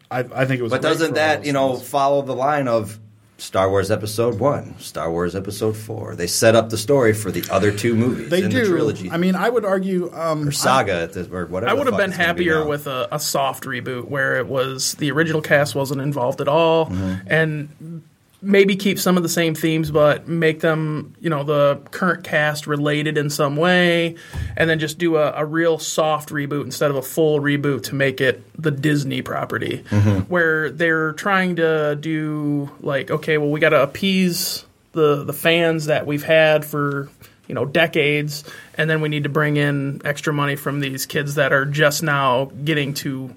[0.09, 0.71] I, I think it was.
[0.71, 2.99] But doesn't that you know follow the line of
[3.41, 6.15] Star Wars Episode One, Star Wars Episode Four?
[6.15, 8.61] They set up the story for the other two movies They in do.
[8.61, 10.11] the trilogy I mean, I would argue.
[10.13, 11.71] Um, or saga, at this- or whatever.
[11.71, 14.93] I would have been gonna be happier with a, a soft reboot where it was
[14.95, 17.13] the original cast wasn't involved at all, Mm-hmm.
[17.27, 18.03] and
[18.41, 22.67] maybe keep some of the same themes, but make them you know the current cast
[22.67, 24.15] related in some way,
[24.57, 27.95] and then just do a, a real soft reboot instead of a full reboot to
[27.95, 30.19] make it the Disney property, Mm-hmm.
[30.31, 35.85] where they're trying to do like okay, well we got to appease the the fans
[35.85, 37.09] that we've had for
[37.47, 38.43] you know decades
[38.77, 42.01] and then we need to bring in extra money from these kids that are just
[42.03, 43.33] now getting to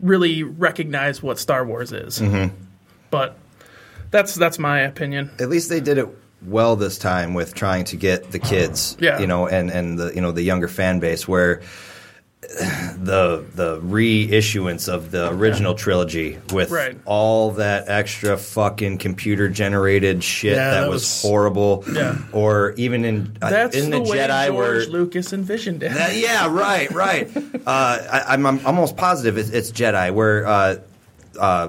[0.00, 2.18] really recognize what Star Wars is.
[2.20, 2.54] Mm-hmm.
[3.10, 3.36] But
[4.10, 5.30] that's that's my opinion.
[5.38, 6.08] At least they did it
[6.42, 9.18] well this time with trying to get the kids, Yeah.
[9.18, 11.62] you know, and and the you know the younger fan base where
[12.40, 16.96] the the reissuance of the original trilogy with Right.
[17.04, 22.16] all that extra fucking computer generated shit Yeah, that, that was, was- horrible, Yeah.
[22.32, 25.92] or even in uh, in the, the, Jedi where George Lucas envisioned it.
[25.92, 27.28] that- yeah, right, right.
[27.36, 30.12] uh, I, I'm, I'm almost positive it's, it's Jedi.
[30.14, 30.76] Where, uh,
[31.38, 31.68] uh,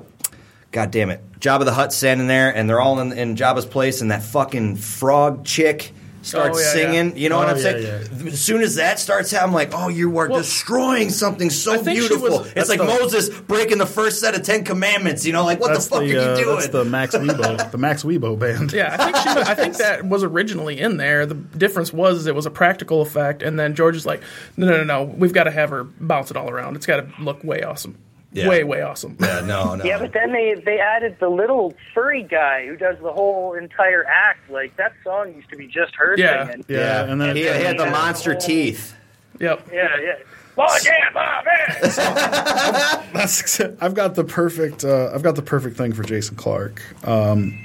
[0.71, 4.01] God damn it, Jabba the Hutt standing there, and they're all in, in Jabba's place,
[4.01, 7.17] and that fucking frog chick starts Oh, yeah, singing.
[7.17, 7.61] You know what Oh, I'm yeah,
[8.03, 8.27] saying?
[8.27, 11.73] As soon as that starts happening, I'm like, oh, you are Well, destroying something so
[11.73, 12.39] I think she beautiful.
[12.39, 15.25] was- it's like the- Moses breaking the first set of Ten Commandments.
[15.25, 16.55] You know, like what the fuck the, are uh, you doing?
[16.57, 18.73] That's the Max Rebo, the Max Rebo band.
[18.73, 19.29] Yeah, I think she.
[19.51, 21.25] I think that was originally in there.
[21.25, 24.21] The difference was it was a practical effect, and then George is like,
[24.57, 25.03] "No, no, no, no.
[25.05, 26.75] We've got to have her bounce it all around.
[26.75, 27.97] It's got to look way awesome."
[28.31, 28.47] Yeah.
[28.47, 29.17] way way awesome.
[29.19, 29.83] Yeah, no, no.
[29.83, 34.05] Yeah, but then they they added the little furry guy who does the whole entire
[34.05, 34.49] act.
[34.49, 36.45] Like that song used to be just her Yeah.
[36.47, 36.65] singing.
[36.67, 37.89] Yeah, and then he, he had the Yeah.
[37.91, 38.95] monster teeth.
[39.39, 39.69] Yep.
[39.73, 40.15] Yeah, yeah.
[40.61, 43.11] Oh yeah, Bob, man.
[43.13, 46.81] That's I've got the perfect uh, I've got the perfect thing for Jason Clark.
[47.07, 47.57] Um,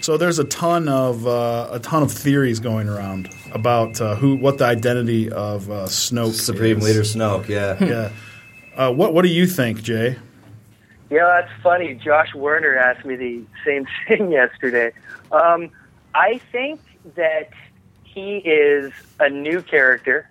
[0.00, 4.36] so there's a ton of uh, a ton of theories going around about uh, who
[4.36, 6.84] what the identity of uh, Snoke Supreme is.
[6.84, 7.76] Leader Snoke, yeah.
[7.84, 8.10] Yeah.
[8.76, 10.16] Uh, what what do you think, Jay?
[11.10, 11.94] Yeah, that's funny.
[11.94, 14.92] Josh Werner asked me the same thing yesterday.
[15.32, 15.70] Um,
[16.14, 16.80] I think
[17.16, 17.50] that
[18.04, 20.30] he is a new character.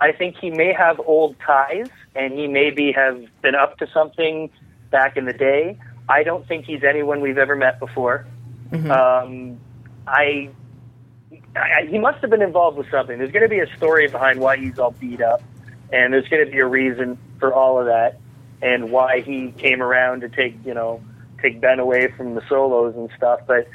[0.00, 4.50] I think he may have old ties, and he maybe have been up to something
[4.90, 5.78] back in the day.
[6.08, 8.26] I don't think he's anyone we've ever met before.
[8.90, 9.58] Um,
[10.06, 10.48] I,
[11.54, 13.18] I, he must have been involved with something.
[13.18, 15.42] There's going to be a story behind why he's all beat up,
[15.92, 18.20] and there's going to be a reason for all of that,
[18.62, 21.02] and why he came around to take you know
[21.42, 23.40] take Ben away from the solos and stuff.
[23.46, 23.68] But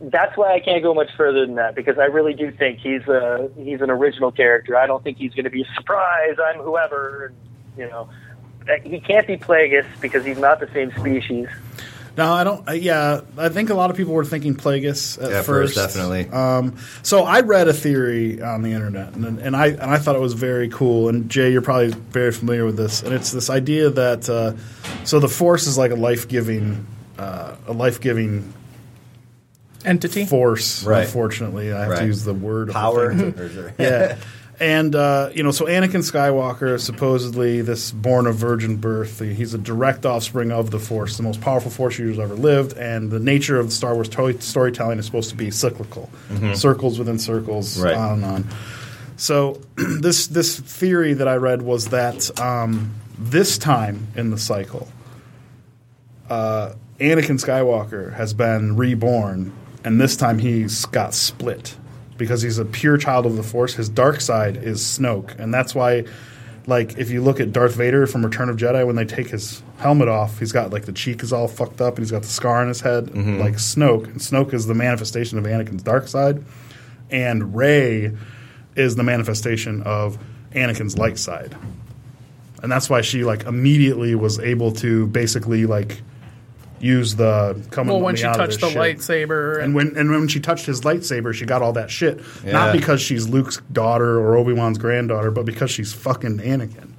[0.00, 3.06] that's why I can't go much further than that because I really do think he's
[3.08, 4.76] a he's an original character.
[4.76, 6.36] I don't think he's going to be a surprise.
[6.44, 7.36] I'm whoever, and,
[7.78, 8.08] you know.
[8.82, 11.48] He can't be Plagueis because he's not the same species.
[12.16, 12.68] No, I don't.
[12.68, 15.74] Uh, yeah, I think a lot of people were thinking Plagueis at Yeah, first.
[15.74, 16.28] first, definitely.
[16.28, 20.14] Um, so I read a theory on the internet, and, and I and I thought
[20.14, 21.08] it was very cool.
[21.08, 23.02] And Jay, you're probably very familiar with this.
[23.02, 24.52] And it's this idea that uh,
[25.04, 26.86] so the Force is like a life giving,
[27.18, 28.52] uh, a life giving
[29.84, 30.24] Entity.
[30.24, 30.84] force.
[30.84, 31.04] Right.
[31.04, 31.98] Unfortunately, I have Right.
[32.00, 33.14] to use the word of the Power.
[33.14, 34.16] thing to- Or is there- yeah.
[34.60, 39.18] And uh, you know, so Anakin Skywalker is supposedly this born of virgin birth.
[39.20, 42.76] He's a direct offspring of the Force, the most powerful Force users ever lived.
[42.76, 46.08] And the nature of Star Wars to- storytelling is supposed to be cyclical,
[46.54, 47.96] circles within circles, Right.
[47.96, 48.48] on and on.
[49.16, 54.86] So this this theory that I read was that um, this time in the cycle,
[56.30, 59.52] uh, Anakin Skywalker has been reborn,
[59.84, 61.76] and this time he's got split
[62.16, 63.74] because he's a pure child of the Force.
[63.74, 66.04] His dark side is Snoke, and that's why,
[66.66, 69.62] like, if you look at Darth Vader from Return of Jedi, when they take his
[69.78, 72.28] helmet off, he's got like the cheek is all fucked up, and he's got the
[72.28, 73.38] scar on his head, mm-hmm.
[73.38, 74.04] like Snoke.
[74.04, 76.44] And Snoke is the manifestation of Anakin's dark side,
[77.10, 78.12] and Rey
[78.76, 80.18] is the manifestation of
[80.52, 81.56] Anakin's light side
[82.64, 86.00] and that's why she like immediately was able to basically like
[86.84, 88.76] use the coming Well, when me she out touched the shit.
[88.78, 92.20] lightsaber, and when and when she touched his lightsaber, she got all that shit.
[92.44, 92.52] Yeah.
[92.52, 96.90] Not because she's Luke's daughter or Obi Wan's granddaughter, but because she's fucking Anakin.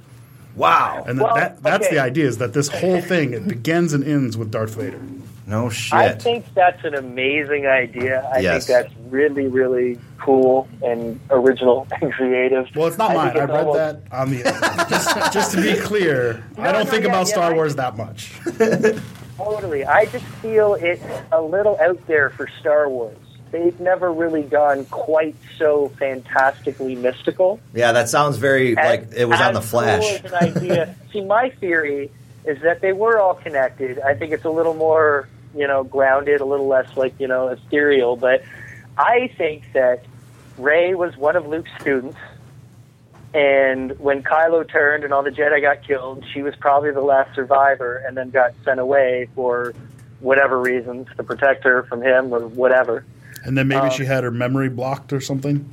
[0.56, 1.04] Wow.
[1.08, 1.96] And Well, that that's okay.
[1.96, 5.00] the idea is that this whole thing it begins and ends with Darth Vader.
[5.48, 5.94] No shit.
[5.94, 8.28] I think that's an amazing idea.
[8.34, 8.66] I Yes.
[8.66, 12.68] think that's really, really cool and original and creative.
[12.76, 13.28] Well, it's not I mine.
[13.34, 14.90] think I it's read almost- that on the internet.
[14.90, 17.76] just, just to be clear, I don't no, think yeah, about yeah, Star I- Wars
[17.76, 18.32] that much.
[19.38, 19.86] Totally.
[19.86, 23.18] I just feel it's a little out there for Star Wars.
[23.52, 27.60] They've never really gone quite so fantastically mystical.
[27.74, 30.02] yeah, that sounds very like it was on the As Flash.
[30.02, 30.96] Cool as an idea.
[31.14, 32.12] See, my theory
[32.44, 34.00] is that they were all connected.
[34.00, 37.48] I think it's a little more, you know, grounded, a little less like you know
[37.48, 38.16] ethereal.
[38.18, 38.44] But
[38.98, 40.04] I think that
[40.58, 42.18] Rey was one of Luke's students,
[43.36, 47.36] and when Kylo turned and all the Jedi got killed, she was probably the last
[47.36, 49.74] survivor, and then got sent away for
[50.22, 53.04] whatever reasons to protect her from him or whatever.
[53.44, 55.70] And then maybe Um, she had her memory blocked or something.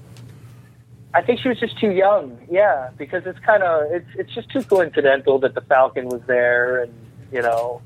[1.15, 2.37] I think she was just too young.
[2.51, 6.83] Yeah, because it's kind of it's it's just too coincidental that the Falcon was there,
[6.83, 6.93] and
[7.31, 7.81] you know,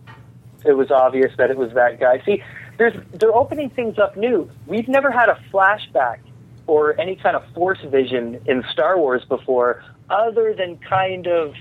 [0.64, 2.22] it was obvious that it was that guy.
[2.24, 2.42] See,
[2.78, 4.50] there's they're opening things up new.
[4.66, 6.20] We've never had a flashback
[6.66, 11.54] or any kind of Force vision in Star Wars before, other than kind of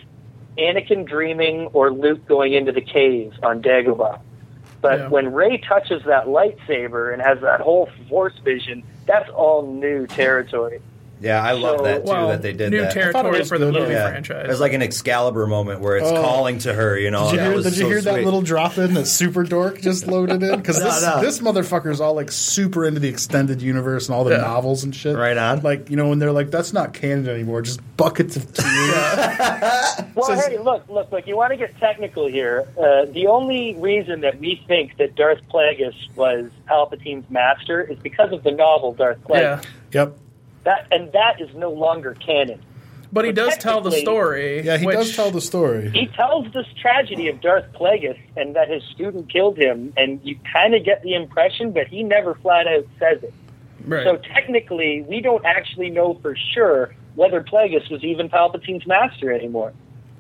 [0.58, 4.20] Anakin dreaming or Luke going into the cave on Dagobah.
[4.82, 5.08] But Yeah.
[5.10, 10.80] when Rey touches that lightsaber and has that whole Force vision, that's all new territory.
[11.21, 12.91] Yeah, I love So- that too well, that they did new that.
[12.91, 14.10] territory for the movie yeah.
[14.10, 14.47] franchise.
[14.49, 16.21] It's like an Excalibur moment where it's Oh.
[16.21, 16.97] calling to her.
[16.99, 19.06] You know, Did you hear, was did you so hear that little drop in that
[19.08, 20.58] Super Dork just loaded in?
[20.60, 21.21] Because No, this, no.
[21.21, 24.41] this motherfucker's all like super into the extended universe and all the Yeah.
[24.41, 25.15] novels and shit.
[25.15, 25.62] Right on.
[25.62, 28.65] Like, you know, when they're like, that's not canon anymore, just buckets of tears.
[30.15, 31.28] Well, Says- hey, look, look, look.
[31.28, 32.65] You want to get technical here?
[32.78, 38.32] Uh, the only reason that we think that Darth Plagueis was Palpatine's master is because
[38.32, 39.41] of the novel Darth Plagueis.
[39.41, 40.17] yeah, yep.
[40.65, 42.62] That and that is no longer canon.
[43.13, 44.62] but he But does tell the story.
[44.62, 45.89] Yeah, he which, does tell the story.
[45.91, 50.38] He tells this tragedy of Darth Plagueis and that his student killed him, and you
[50.51, 53.34] kind of get the impression, but he never flat out says it.
[53.86, 54.04] Right.
[54.04, 59.71] So technically, we don't actually know for sure whether Plagueis was even Palpatine's master anymore.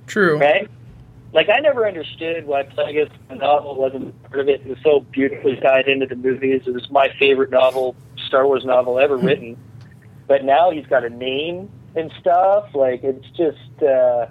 [0.07, 0.37] True.
[0.39, 0.69] Right?
[1.33, 4.61] like I never understood why Plagueis the novel wasn't part of it.
[4.61, 6.61] It was so beautifully tied into the movies.
[6.65, 7.93] It was my favorite novel,
[8.27, 9.57] Star Wars novel ever written.
[10.27, 12.73] But now he's got a name and stuff.
[12.73, 14.27] Like it's just uh,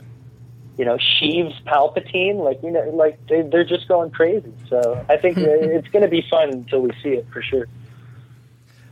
[0.77, 2.43] you know Sheeves Palpatine.
[2.45, 4.53] Like you know, like they, they're just going crazy.
[4.69, 7.67] So I think it's going to be fun until we see it for sure.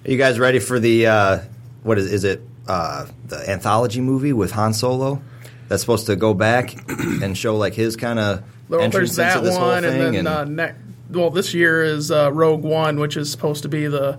[0.05, 1.39] Are you guys ready for the uh,
[1.83, 5.21] what is is it uh, the anthology movie with Han Solo?
[5.69, 6.75] That's supposed to go back
[7.23, 10.17] and show like his kind of Well, entrance there's that into this whole one, thing.
[10.17, 10.75] and then uh, ne-
[11.11, 14.19] well, this year is uh, Rogue One, which is supposed to be the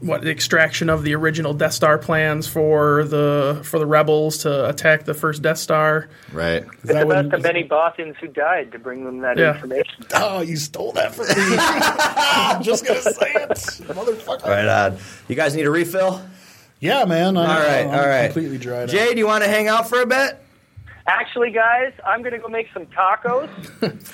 [0.00, 4.68] what the extraction of the original Death Star plans for the for the rebels to
[4.68, 6.08] attack the first Death Star.
[6.32, 6.64] right.
[6.82, 9.54] It's about the many Bothans who died to bring them that Yeah.
[9.54, 10.04] information.
[10.14, 11.34] Oh, you stole that from me.
[11.58, 13.48] I'm just gonna say it,
[13.88, 14.44] motherfucker.
[14.46, 14.98] Right on.
[15.28, 16.22] You guys need a refill?
[16.80, 17.36] Yeah, man.
[17.36, 18.24] I, All right, I'm all right.
[18.26, 19.12] Completely dried Jay, out.
[19.12, 20.40] do you want to hang out for a bit?
[21.08, 23.48] Actually, guys, I'm going to go make some tacos.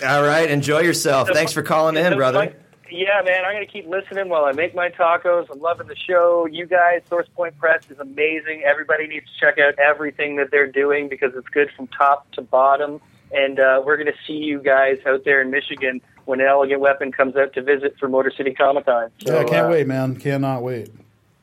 [0.08, 1.28] All right, enjoy yourself.
[1.28, 2.54] Thanks for calling in, So, brother.
[2.94, 5.48] Like, yeah, man, I'm going to keep listening while I make my tacos.
[5.50, 6.46] I'm loving the show.
[6.50, 8.62] You guys, Source Point Press is amazing.
[8.64, 12.42] Everybody needs to check out everything that they're doing because it's good from top to
[12.42, 13.00] bottom.
[13.32, 17.12] And uh, we're going to see you guys out there in Michigan when Elegant Weapon
[17.12, 19.10] comes out to visit for Motor City Comic Con.
[19.24, 20.16] So, yeah, I can't uh, wait, man.
[20.16, 20.90] Cannot wait.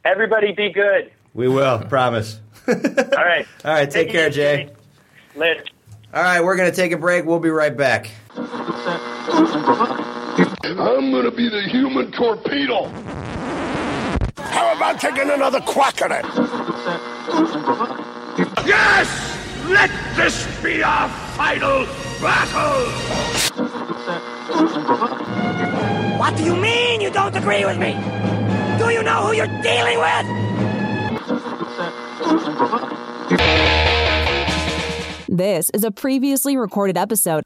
[0.06, 1.12] Everybody be good.
[1.34, 2.40] We will, promise.
[2.68, 3.48] All right.
[3.64, 4.70] All right, take it care, Jay.
[5.36, 5.64] Later.
[6.14, 7.26] All right, we're going to take a break.
[7.26, 8.10] We'll be right back.
[10.80, 12.88] I'm gonna be the human torpedo.
[14.38, 16.26] How about taking another quack at it?
[18.66, 19.68] Yes!
[19.68, 21.86] Let this be our final
[22.22, 22.86] battle!
[26.18, 27.94] What do you mean you don't agree with me?
[28.78, 30.26] Do you know who you're dealing with?
[35.28, 37.46] This is a previously recorded episode.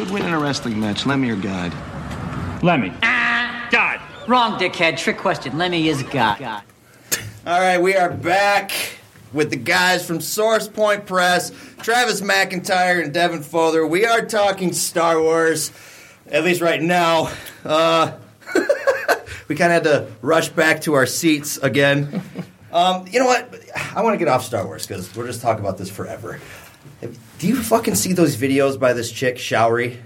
[0.00, 1.74] Who'd win in a wrestling match, Lemmy or God?
[2.62, 2.88] Lemmy.
[3.70, 4.00] God.
[4.26, 4.96] Wrong, dickhead.
[4.96, 5.58] Trick question.
[5.58, 6.38] Lemmy is God.
[6.38, 6.62] God.
[7.46, 8.72] All right, we are back
[9.34, 13.86] with the guys from Source Point Press, Travis McIntyre and Devin Fother.
[13.86, 15.70] We are talking Star Wars,
[16.30, 17.30] at least right now.
[17.62, 18.12] Uh,
[19.48, 22.22] we kind of had to rush back to our seats again.
[22.72, 23.54] Um, you know what?
[23.94, 26.40] I want to get off Star Wars because we're just talking about this forever.
[27.40, 29.96] Do you fucking see those videos by this chick, Showery?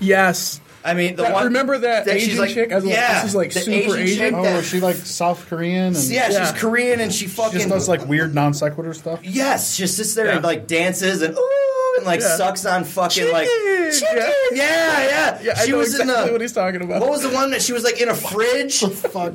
[0.00, 0.60] Yes.
[0.82, 2.72] I mean, the That- one remember that she's Asian like, chick?
[2.72, 4.16] I was like, yeah, this is like the super Asian?
[4.18, 5.94] chick Oh, that- is she like South Korean?
[5.94, 9.20] And yeah, she's Korean and she She fucking just does like weird non sequitur stuff.
[9.22, 10.36] Yes, she just sits there Yeah.
[10.36, 11.42] and like dances and ooh and
[12.08, 12.36] like Yeah.
[12.36, 13.92] sucks on fucking like Chicken!
[13.92, 14.32] chicken.
[14.52, 15.38] Yeah, yeah.
[15.42, 17.00] Yeah, I she know was exactly in the what he's talking about.
[17.00, 18.80] What was the one that she was like in a fridge?
[18.80, 19.34] Fuck.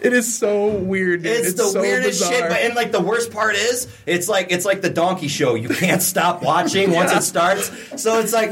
[0.00, 1.22] It is so weird.
[1.22, 1.32] Dude.
[1.36, 2.32] It's, the so weirdest bizarre.
[2.32, 5.54] shit, but and like the worst part is, it's like it's like the donkey show.
[5.54, 7.70] You can't stop watching once it starts.
[8.02, 8.50] So it's like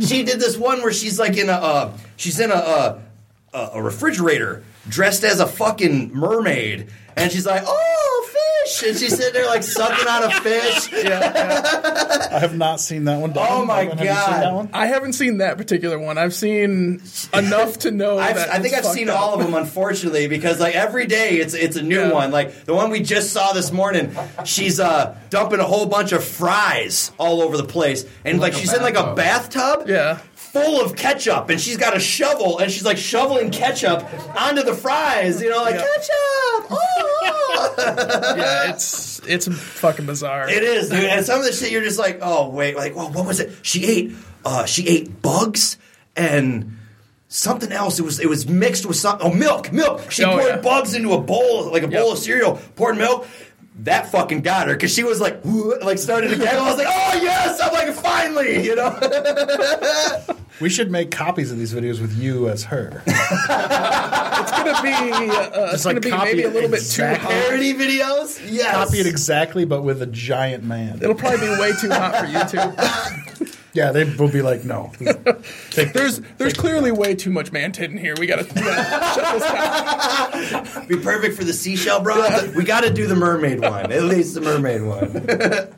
[0.00, 2.54] she did this one where she's like in a uh, she's in a,
[3.52, 8.28] a a refrigerator dressed as a fucking mermaid, and she's like, "Oh,
[8.66, 10.88] fish!" and she's sitting there like sucking on a fish.
[10.92, 13.32] I have not seen that one.
[13.36, 14.54] Oh my Devin, have you seen that God.
[14.54, 14.70] one?
[14.72, 16.18] I haven't seen that particular one.
[16.18, 17.02] I've seen
[17.34, 19.20] enough to know I've, that I think I've seen up.
[19.20, 22.12] all of them, unfortunately, because like every day it's it's a new Yeah.
[22.12, 22.30] one.
[22.30, 26.22] Like the one we just saw this morning, she's uh, dumping a whole bunch of
[26.24, 30.18] fries all over the place, and like, Like a she's in like a bathtub, Yeah.
[30.52, 34.04] Full of ketchup, and she's got a shovel, and she's like shoveling ketchup
[34.40, 35.40] onto the fries.
[35.42, 35.86] You know, like Yeah.
[35.96, 36.66] ketchup.
[36.70, 36.96] Oh!
[38.36, 40.48] Yeah, it's it's fucking bizarre.
[40.48, 41.04] It is, dude.
[41.04, 43.52] And some of the shit you're just like, oh wait, like, well, what was it?
[43.62, 44.12] She ate,
[44.44, 45.76] uh, she ate bugs
[46.16, 46.76] and
[47.28, 47.98] something else.
[47.98, 50.10] It was it was mixed with some oh milk, milk.
[50.10, 50.56] She Oh, poured yeah.
[50.58, 52.12] bugs into a bowl, like a bowl Yep.
[52.12, 53.26] of cereal, poured milk.
[53.84, 56.54] That fucking got her because she was like, like started again.
[56.54, 58.98] I was like, oh yes, I'm like finally, you know.
[60.60, 63.02] We should make copies of these videos with you as her.
[64.40, 67.34] It's gonna be uh, it's like gonna be maybe a it little bit too exactly.
[67.34, 67.44] hot.
[67.44, 68.74] Parody videos, yes.
[68.74, 70.98] Copy it exactly, but with a giant man.
[71.02, 73.56] It'll probably be way too hot for YouTube.
[73.72, 74.92] Yeah, they will be like, no.
[75.70, 78.14] Take There's there's clearly way too much man tit in here.
[78.18, 79.14] We gotta, we gotta
[80.50, 80.86] shut this down.
[80.88, 82.40] Be perfect for the seashell bra.
[82.56, 83.92] We got to do the mermaid one.
[83.92, 85.68] At least the mermaid one.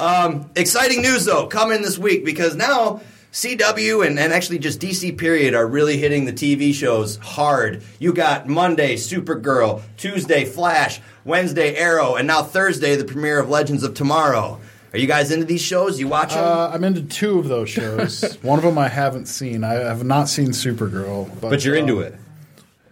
[0.00, 3.00] um, exciting news though coming this week because now
[3.32, 7.82] CW and, and actually just DC period are really hitting the TV shows hard.
[7.98, 13.82] You got Monday Supergirl, Tuesday Flash, Wednesday Arrow, and now Thursday the premiere of Legends
[13.82, 14.60] of Tomorrow.
[14.94, 15.98] Are you guys into these shows?
[15.98, 16.44] You watch them?
[16.44, 18.34] Uh, I'm into two of those shows.
[18.42, 19.64] One of them I haven't seen.
[19.64, 22.14] I have not seen Supergirl, but, but you're into um, it.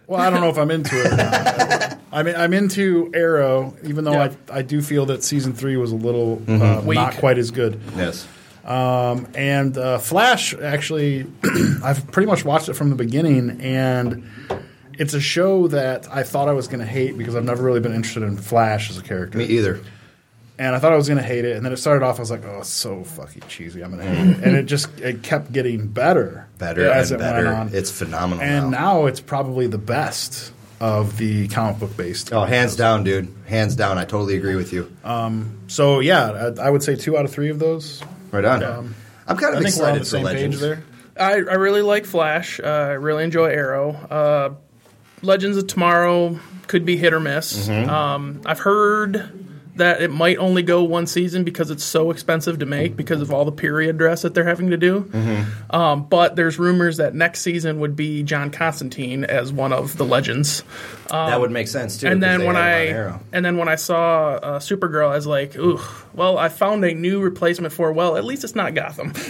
[0.05, 1.13] Well, I don't know if I'm into it.
[1.13, 1.97] Or not.
[2.11, 4.33] I mean, I'm into Arrow, even though Yeah.
[4.51, 6.87] I I do feel that season three was a little Mhm.
[6.89, 7.79] uh, not quite as good.
[7.95, 8.27] Yes.
[8.65, 11.25] Um, and uh, Flash, actually,
[11.83, 14.29] I've pretty much watched it from the beginning, and
[14.99, 17.79] it's a show that I thought I was going to hate because I've never really
[17.79, 19.37] been interested in Flash as a character.
[19.37, 19.79] Me either.
[20.59, 22.17] And I thought I was going to hate it, and then it started off.
[22.19, 23.81] I was like, "Oh, it's so fucking cheesy.
[23.83, 27.19] I'm going to hate it." And it just it kept getting better, Better as and
[27.19, 27.45] it better.
[27.45, 27.69] went on.
[27.73, 28.99] It's phenomenal and now.
[28.99, 32.31] now it's probably the best of the comic book based.
[32.31, 33.33] Oh, hands down, dude.
[33.47, 33.97] Hands down.
[33.97, 34.95] I totally agree with you.
[35.03, 38.03] Um, so yeah, I, I would say two out of three of those.
[38.31, 38.63] Right on.
[38.63, 38.95] Um,
[39.27, 40.55] I'm kind of I think we're on excited the for same Legends.
[40.57, 40.83] page there.
[41.17, 42.59] I, I really like Flash.
[42.59, 43.91] Uh, I really enjoy Arrow.
[43.91, 44.49] Uh,
[45.23, 46.37] Legends of Tomorrow
[46.67, 47.67] could be hit or miss.
[47.67, 47.87] Mhm.
[47.87, 49.31] Um, I've heard
[49.75, 53.31] that it might only go one season because it's so expensive to make because of
[53.31, 55.01] all the period dress that they're having to do.
[55.01, 55.75] Mm-hmm.
[55.75, 60.05] Um, but there's rumors that next season would be John Constantine as one of the
[60.05, 60.63] legends.
[61.09, 64.33] Um, That would make sense, too, And then when I and then when I saw
[64.33, 65.79] uh, Supergirl, I was like, ooh,
[66.13, 67.91] well, I found a new replacement for.
[67.91, 69.13] Well, at least it's not Gotham.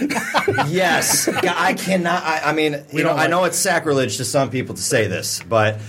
[0.68, 2.22] yes, I cannot.
[2.22, 5.06] I, I mean, you know, don't I know it's sacrilege to some people to say
[5.06, 5.80] this, but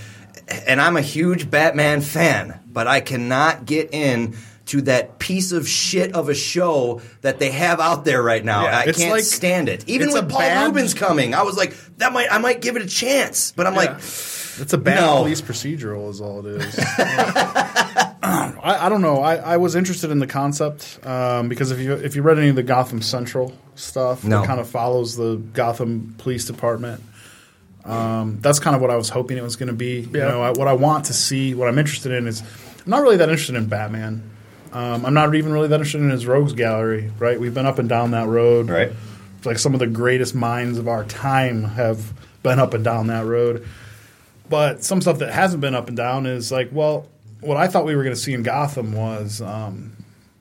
[0.66, 4.36] and I'm a huge Batman fan, but I cannot get in
[4.66, 8.64] to that piece of shit of a show that they have out there right now.
[8.64, 9.88] Yeah, I can't like- stand it.
[9.88, 12.82] Even with Paul bad- Reubens coming, I was like, that might I might give it
[12.82, 15.16] a chance, but I'm like, It's a bad No.
[15.22, 16.78] police procedural, is all it is.
[18.22, 19.20] I, I don't know.
[19.22, 22.48] I, I was interested in the concept um, because if you if you read any
[22.48, 24.40] of the Gotham Central stuff, No.
[24.40, 27.02] that kind of follows the Gotham Police Department.
[27.84, 30.00] Um, that's kind of what I was hoping it was going to be.
[30.00, 32.42] You know, I, what I want to see, what I'm interested in is,
[32.86, 34.30] I'm not really that interested in Batman.
[34.72, 37.10] Um, I'm not even really that interested in his rogues gallery.
[37.18, 37.38] Right?
[37.38, 38.70] We've been up and down that road.
[38.70, 38.92] Right.
[39.44, 43.26] Like some of the greatest minds of our time have been up and down that
[43.26, 43.66] road.
[44.48, 47.08] But some stuff that hasn't been up and down is like, well,
[47.40, 49.96] what I thought we were going to see in Gotham was um,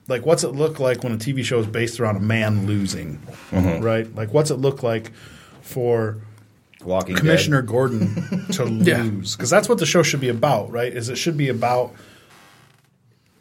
[0.07, 3.17] like, what's it look like when a TV show is based around a man losing,
[3.51, 3.83] Mhm.
[3.83, 4.13] right?
[4.15, 5.11] Like, what's it look like
[5.61, 6.17] for
[6.83, 7.69] Walking Commissioner Dead.
[7.71, 9.35] Gordon to lose?
[9.35, 10.93] Because that's what the show should be about, right?
[10.93, 11.91] Is it should be about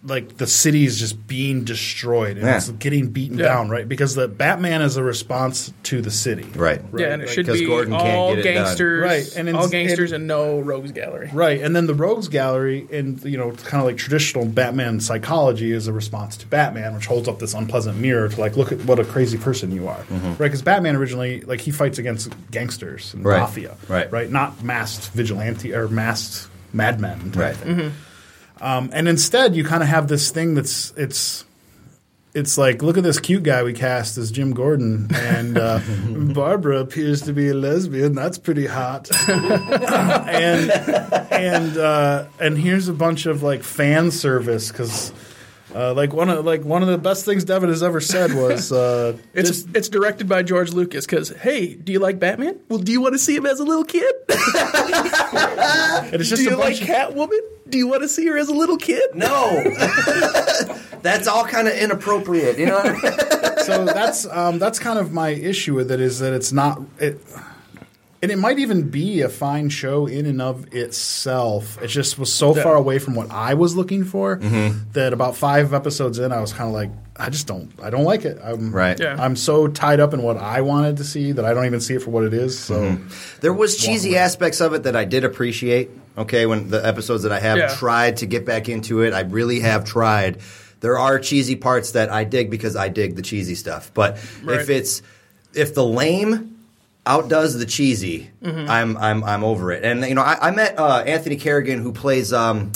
[0.07, 2.57] like the city is just being destroyed and Yeah.
[2.59, 3.47] it's getting beaten Yeah.
[3.47, 3.89] down, right?
[3.89, 6.83] Because the Batman is a response to the city, Right.
[6.95, 9.67] yeah, and it should Because be Gordon can't all get gangsters, Right, and in- all
[9.69, 11.31] gangsters, and- and no rogues gallery.
[11.33, 15.73] Right, and then the Rogues Gallery, and you know, kind of like traditional Batman psychology,
[15.73, 18.85] is a response to Batman, which holds up this unpleasant mirror to like, look at
[18.85, 20.39] what a crazy person you are, right?
[20.39, 23.29] Because Batman originally, like, he fights against gangsters and Mm-hmm.
[23.31, 23.41] Right.
[23.41, 24.13] mafia, Right.
[24.13, 27.57] right, not masked vigilante or masked madmen, type Right.
[27.57, 27.93] thing.
[28.61, 31.45] Um, and instead, you kind of have this thing that's it's.
[32.37, 35.79] It's like, look at this cute guy we cast as Jim Gordon, and uh,
[36.35, 38.13] Barbara appears to be a lesbian.
[38.13, 39.09] That's pretty hot.
[39.29, 40.69] and
[41.31, 45.13] and uh, and here's a bunch of like fan service because
[45.75, 48.71] uh, like one of like one of the best things Devin has ever said was
[48.73, 52.61] uh, It's it's directed by George Lucas because hey, do you like Batman?
[52.69, 54.15] Well, do you want to see him as a little kid?
[54.29, 57.41] and it's just do a you like of- Catwoman?
[57.69, 59.15] Do you want to see her as a little kid?
[59.15, 59.63] No,
[61.03, 62.59] that's all kind of inappropriate.
[62.59, 62.83] You know.
[63.65, 67.19] so that's um, that's kind of my issue with it is that it's not it,
[68.25, 71.79] and it might even be a fine show in and of itself.
[71.83, 74.93] It just was so far away from what I was looking for Mhm.
[74.95, 78.05] that about five episodes in, I was kind of like, I just don't, I don't
[78.05, 78.39] like it.
[78.43, 78.99] I'm, Right.
[78.99, 79.17] Yeah.
[79.19, 81.95] I'm so tied up in what I wanted to see that I don't even see
[81.95, 82.59] it for what it is.
[82.59, 83.09] So Mm-hmm.
[83.41, 85.91] There was cheesy aspects of it that I did appreciate.
[86.17, 87.69] Okay, when the episodes that I have Yeah.
[87.69, 90.39] tried to get back into it, I really have tried.
[90.81, 93.91] There are cheesy parts that I dig because I dig the cheesy stuff.
[93.95, 94.61] But Right.
[94.61, 95.03] if it's
[95.55, 96.54] if the lame
[97.07, 98.69] outdoes the cheesy, Mhm.
[98.69, 99.85] I'm I'm I'm over it.
[99.85, 102.33] And you know, I, I met uh, Anthony Carrigan who plays.
[102.33, 102.73] Um,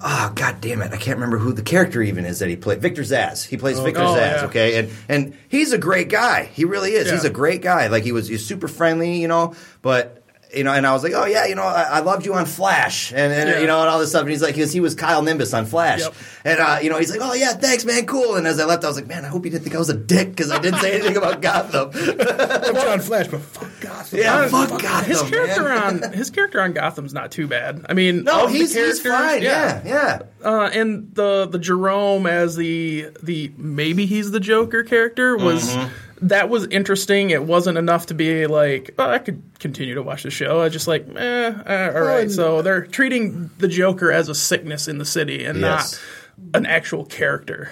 [0.00, 0.92] Oh god damn it!
[0.92, 2.80] I can't remember who the character even is that he played.
[2.80, 3.44] Victor Zsasz.
[3.44, 4.36] He plays Oh, Victor oh, Zsasz.
[4.36, 4.44] yeah.
[4.44, 6.44] Okay, and and he's a great guy.
[6.44, 7.10] He really is.
[7.10, 7.88] He's a great guy.
[7.88, 9.56] Like he was, he's super friendly, you know.
[9.82, 10.17] But
[10.54, 12.46] you know, and I was like, oh yeah, you know, I, I loved you on
[12.46, 13.60] Flash, and, and Yeah.
[13.60, 14.22] you know, and all this stuff.
[14.22, 16.14] And he's like, because he was Kyle Nimbus on Flash, Yep.
[16.44, 18.36] and uh, you know, he's like, oh yeah, thanks, man, cool.
[18.36, 19.90] And as I left, I was like, man, I hope he didn't think I was
[19.90, 21.90] a dick because I didn't say anything about Gotham.
[21.94, 24.18] I'm John Flash, but fuck Gotham.
[24.18, 25.04] yeah, Uh, fuck Gotham.
[25.10, 26.04] his character man.
[26.04, 27.84] on his character on Gotham's not too bad.
[27.88, 29.42] I mean, No, of he's, he's characters, fine.
[29.42, 30.22] Yeah, yeah.
[30.42, 35.90] Uh, and the the Jerome as the the maybe he's the Joker character was Mhm.
[36.22, 37.30] That was interesting.
[37.30, 40.60] It wasn't enough to be like oh, I could continue to watch the show.
[40.60, 42.22] I just like eh, uh, all right.
[42.22, 46.00] and- So they're treating the Joker as a sickness in the city and Yes.
[46.38, 47.70] not an actual character.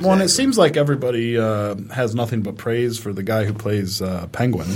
[0.00, 3.52] Well, and it seems like everybody uh, has nothing but praise for the guy who
[3.54, 4.68] plays uh, Penguin.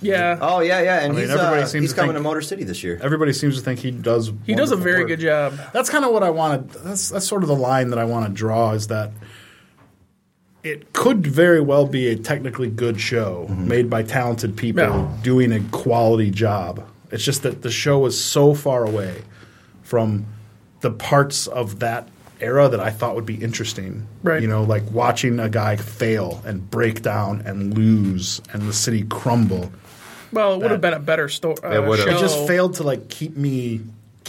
[0.00, 0.38] Yeah.
[0.40, 2.28] Oh yeah, yeah, and I mean, he's, everybody uh, seems he's to coming think- to
[2.28, 2.98] Motor City this year.
[3.00, 4.32] Everybody seems to think he does.
[4.44, 5.08] He does a very work.
[5.08, 5.54] good job.
[5.72, 6.78] That's kind of what I want to.
[6.80, 9.12] That's that's sort of the line that I want to draw is that
[10.64, 15.08] it could very well be a technically good show made by talented people Yeah.
[15.22, 16.82] doing a quality job.
[17.10, 19.22] It's just that the show is so far away
[19.82, 20.24] from
[20.80, 22.08] the parts of that
[22.40, 24.06] era that I thought would be interesting.
[24.22, 24.40] Right.
[24.42, 29.02] You know, like watching a guy fail and break down and lose and the city
[29.04, 29.72] crumble.
[30.32, 31.56] Well, it would have been a better story.
[31.62, 32.06] Uh, It would've.
[32.08, 33.82] It just failed to like keep me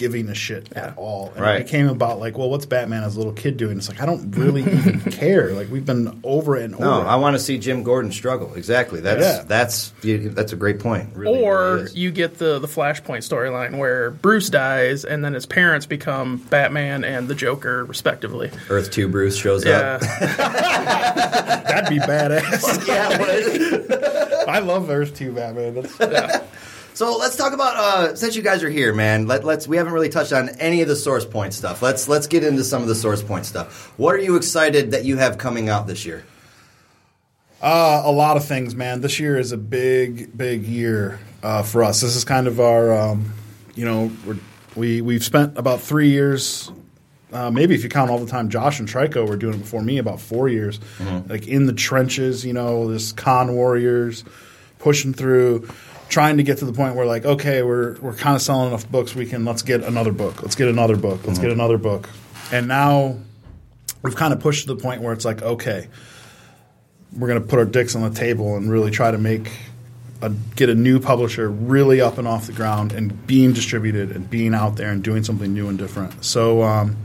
[0.04, 1.32] giving a shit at all.
[1.34, 1.62] And Right.
[1.62, 3.78] it became about like, well, what's Batman as a little kid doing?
[3.78, 5.54] It's like I don't really even care.
[5.54, 6.84] Like we've been over and over.
[6.84, 7.02] No.
[7.04, 8.54] I want to see Jim Gordon struggle.
[8.56, 9.00] Exactly.
[9.00, 9.44] That's Yeah.
[9.48, 11.10] that's you- that's a great point.
[11.16, 15.46] Really, or really you get the the Flashpoint storyline where Bruce dies and then his
[15.46, 18.52] parents become Batman and the Joker respectively.
[18.70, 20.02] Earth Two Bruce shows Yeah, up.
[21.68, 22.88] That'd be badass.
[22.88, 24.44] yeah.
[24.52, 25.76] I love Earth Two Batman.
[25.76, 25.98] That's,
[26.96, 29.26] So let's talk about uh, since you guys are here, man.
[29.26, 31.82] Let, let's we haven't really touched on any of the source point stuff.
[31.82, 33.92] Let's let's get into some of the source point stuff.
[33.98, 36.24] What are you excited that you have coming out this year?
[37.62, 39.02] Uh, a lot of things, man.
[39.02, 42.02] This year is a big, big year uh, for us.
[42.02, 43.34] This is kind of our, um,
[43.74, 44.38] you know, we're,
[44.76, 46.72] we we've spent about three years,
[47.32, 49.82] uh, maybe if you count all the time Josh and Trico were doing it before
[49.82, 50.80] me, about four years,
[51.28, 52.46] like in the trenches.
[52.46, 54.24] You know, this con warriors
[54.78, 55.68] pushing through,
[56.14, 58.90] trying to get to the point where like, okay, we're we're kind of selling enough
[58.90, 59.16] books.
[59.16, 60.42] We can let's get another book.
[60.42, 61.26] Let's get another book.
[61.26, 62.10] Let's get another book.
[62.52, 63.18] And now
[64.02, 65.88] we've kind of pushed to the point where it's like, okay
[67.18, 69.52] we're going to put our dicks on the table and really try to make
[70.22, 74.30] a, get a new publisher really up and off the ground and being distributed and
[74.30, 76.24] being out there and doing something new and different.
[76.24, 76.98] So, um,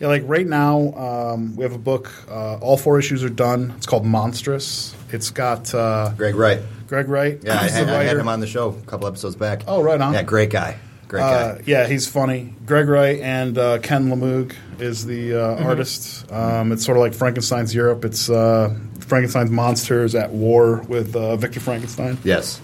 [0.00, 2.10] yeah, like right now, um, we have a book.
[2.30, 3.72] Uh, all four issues are done.
[3.76, 4.94] It's called Monstrous.
[5.10, 6.60] It's got uh, Greg Wright.
[6.86, 7.40] Greg Wright.
[7.42, 9.62] Yeah, I, had, I had him on the show a couple episodes back.
[9.66, 10.14] Oh, right on.
[10.14, 10.78] Yeah, great guy.
[11.08, 11.26] Great guy.
[11.32, 12.54] Uh, yeah, he's funny.
[12.66, 15.66] Greg Wright and uh, Ken Lamug is the uh, Mm-hmm.
[15.66, 16.30] artist.
[16.32, 18.04] Um, it's sort of like Frankenstein's Europe.
[18.04, 22.18] It's uh, Frankenstein's monsters at war with uh, Victor Frankenstein.
[22.24, 22.60] yes.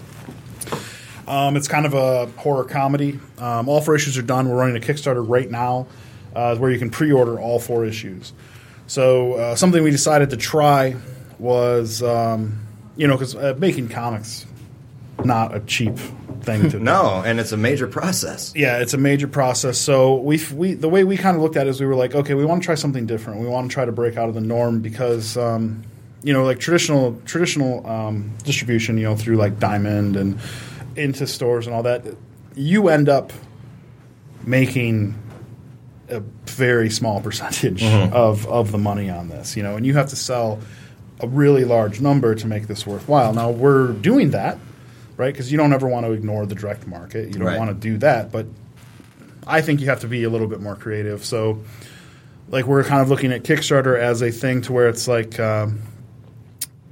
[1.27, 3.19] Um, it's kind of a horror comedy.
[3.39, 4.47] Um, all four issues are done.
[4.47, 5.87] We're running a Kickstarter right now
[6.35, 8.33] uh, where you can pre-order all four issues.
[8.87, 10.95] So uh, something we decided to try
[11.39, 12.59] was, um,
[12.95, 14.45] you know, because uh, making comics
[15.23, 15.97] not a cheap
[16.41, 16.79] thing to do.
[16.79, 18.53] No, and it's a major process.
[18.55, 19.77] Yeah, it's a major process.
[19.77, 22.13] So we we the way we kind of looked at it is we were like,
[22.13, 23.39] okay, we want to try something different.
[23.39, 25.83] We want to try to break out of the norm because um,
[26.23, 30.39] you know, like traditional traditional um, distribution, you know, through like Diamond and
[30.95, 32.05] into stores and all that,
[32.55, 33.33] you end up
[34.43, 35.15] making
[36.09, 40.09] a very small percentage of of the money on this, you know, and you have
[40.09, 40.59] to sell
[41.21, 43.33] a really large number to make this worthwhile.
[43.33, 44.57] Now we're doing that,
[45.17, 45.33] right?
[45.33, 47.27] Because you don't ever want to ignore the direct market.
[47.27, 47.57] You don't Right.
[47.57, 48.45] want to do that, but
[49.47, 51.23] I think you have to be a little bit more creative.
[51.23, 51.61] So,
[52.49, 55.79] like, we're kind of looking at Kickstarter as a thing to where it's like, um,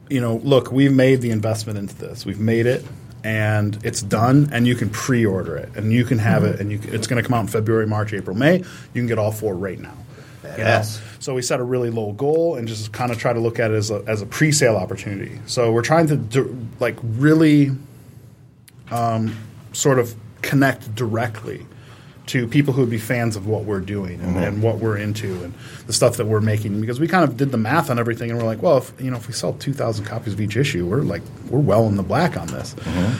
[0.09, 2.25] you know, look, we've made the investment into this.
[2.25, 2.85] We've made it,
[3.23, 6.79] and it's done, and you can pre-order it, and you can have it, and you
[6.83, 8.57] it's going to come out in February, March, April, May.
[8.57, 9.93] You can get all four right now.
[10.43, 10.57] You know?
[10.57, 11.01] Yes.
[11.19, 13.71] So we set a really low goal and just kind of try to look at
[13.71, 15.39] it as a, as a pre-sale opportunity.
[15.45, 17.71] So we're trying to do, like really
[18.91, 19.37] um,
[19.71, 21.65] sort of connect directly
[22.25, 25.43] to people who would be fans of what we're doing and, and what we're into
[25.43, 25.53] and
[25.87, 28.39] the stuff that we're making because we kind of did the math on everything and
[28.39, 31.01] we're like well if you know if we sell 2000 copies of each issue we're
[31.01, 32.75] like we're well in the black on this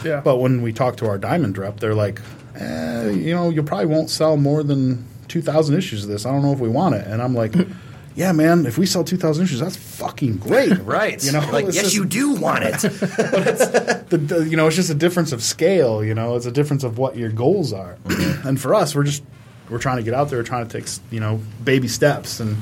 [0.05, 0.21] Yeah.
[0.23, 2.21] but when we talk to our diamond rep they're like
[2.55, 6.41] eh, you know you probably won't sell more than 2000 issues of this i don't
[6.41, 7.53] know if we want it and i'm like
[8.15, 11.21] yeah man if we sell 2000 issues that's fucking great Right.
[11.25, 12.83] you know like It's yes, just- you do want it.
[14.17, 16.03] the, the, you know, it's just a difference of scale.
[16.03, 17.97] You know, it's a difference of what your goals are.
[18.45, 19.23] and for us, we're just
[19.69, 22.57] we're trying to get out there, we're trying to take you know baby steps, and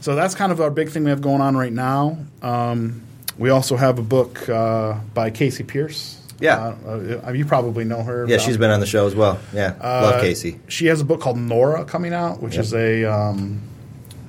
[0.00, 2.18] so that's kind of our big thing we have going on right now.
[2.42, 3.02] Um,
[3.38, 6.20] we also have a book uh, by Kasey Pierce.
[6.40, 6.74] Yeah.
[6.86, 8.26] uh, uh, you probably know her.
[8.28, 9.38] yeah, she's been on the show as well.
[9.54, 10.58] Yeah, love Uh, Kasey.
[10.68, 12.64] She has a book called Nora coming out, which Yep.
[12.64, 13.62] is a um,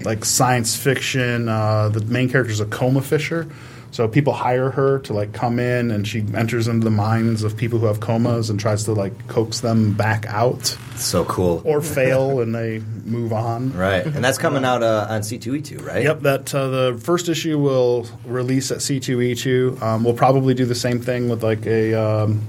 [0.03, 1.49] like science fiction.
[1.49, 3.47] Uh, the main character is a coma fisher,
[3.95, 7.55] so people hire her to like come in, and she enters into the minds of
[7.55, 11.61] people who have comas and tries to like coax them back out, So cool.
[11.63, 13.71] or fail, and they move on.
[13.71, 16.03] Right, and that's coming out uh, on C2E2, right?
[16.03, 19.81] Yep, that uh, the first issue will release at C2E2.
[19.81, 22.41] Um, we'll probably do the same thing with like a um,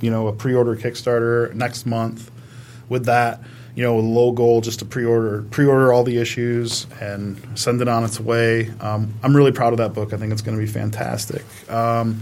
[0.00, 2.30] you know a pre-order Kickstarter next month.
[2.88, 3.40] With that,
[3.76, 7.88] you know, a low goal just to pre-order pre-order all the issues and send it
[7.88, 8.70] on its way.
[8.80, 10.12] Um, I'm really proud of that book.
[10.12, 11.44] I think it's going to be fantastic.
[11.70, 12.20] Um,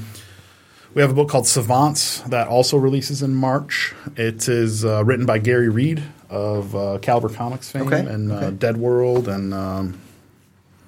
[0.95, 3.95] We have a book called Savants that also releases in March.
[4.17, 8.51] It is uh, written by Gary Reed of uh, Caliber Comics fame Okay, and uh.
[8.51, 9.99] Dead World and um,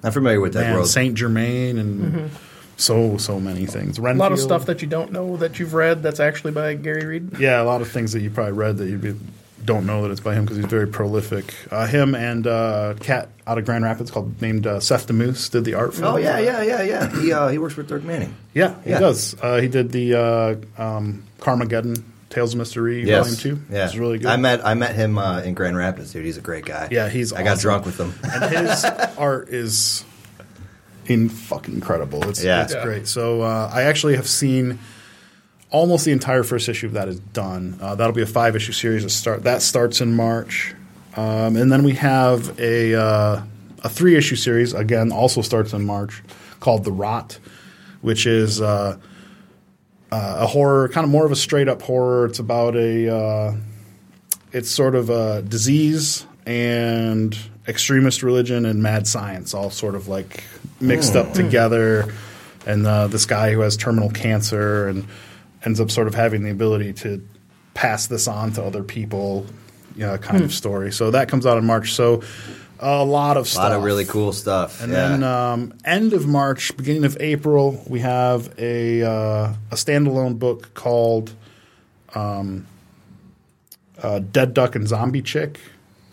[0.03, 0.87] I'm familiar with Dead man, World.
[0.87, 2.29] Saint Germain and Mhm.
[2.77, 3.97] so so many things.
[3.97, 7.05] A lot of stuff that you don't know that you've read that's actually by Gary
[7.05, 7.39] Reed.
[7.39, 9.15] Yeah, a lot of things that you probably read that you'd be,
[9.65, 11.53] don't know that it's by him because he's very prolific.
[11.71, 15.65] Uh, him and uh, cat out of Grand Rapids called named uh, Seth Damoose did
[15.65, 16.05] the art for.
[16.05, 17.21] Oh yeah, yeah, yeah, yeah.
[17.21, 18.35] He uh, he works with Dirk Manning.
[18.53, 18.99] Yeah, he Yeah.
[18.99, 19.35] does.
[19.41, 23.25] Uh, he did the uh, um, Carmageddon Tales of Mystery Yes.
[23.25, 23.37] Volume
[23.67, 23.73] Two.
[23.73, 24.27] Yeah, it's really good.
[24.27, 26.25] I met I met him uh, in Grand Rapids, dude.
[26.25, 26.87] He's a great guy.
[26.91, 27.33] Yeah, he's.
[27.33, 28.13] I got drunk with him.
[28.23, 28.85] and his
[29.17, 30.03] art is
[31.07, 32.27] in fucking incredible.
[32.29, 32.63] It's, Yeah.
[32.63, 32.83] it's Yeah.
[32.83, 33.07] great.
[33.07, 34.79] So uh, I actually have seen
[35.71, 37.77] almost the entire first issue of that is done.
[37.81, 39.03] Uh, that'll be a five issue series.
[39.03, 40.73] That start that starts in March,
[41.15, 43.41] um, and then we have a uh,
[43.83, 45.11] a three issue series again.
[45.11, 46.23] Also starts in March
[46.59, 47.39] called The Rot,
[48.01, 48.61] which is.
[48.61, 48.97] Uh,
[50.09, 52.27] uh, a horror, kind of more of a straight up horror.
[52.27, 53.55] It's about a, uh,
[54.53, 57.37] it's sort of a disease and
[57.67, 60.45] extremist religion and mad science all sort of like
[60.79, 61.19] mixed Hmm.
[61.19, 62.13] up together.
[62.65, 65.07] And uh, this guy who has terminal cancer and
[65.67, 67.21] ends up sort of having the ability to
[67.73, 69.45] pass this on to other people,
[69.95, 70.45] you know, kind Hmm.
[70.45, 70.91] of story.
[70.93, 71.93] So that comes out in March.
[71.93, 72.23] So
[72.79, 73.65] a lot of stuff.
[73.65, 74.81] A lot of really cool stuff.
[74.81, 75.09] And yeah.
[75.09, 80.73] then um, end of March, beginning of April, we have a uh, a standalone book
[80.73, 81.33] called
[82.15, 82.65] um,
[84.01, 85.59] uh, "Dead Duck and Zombie Chick: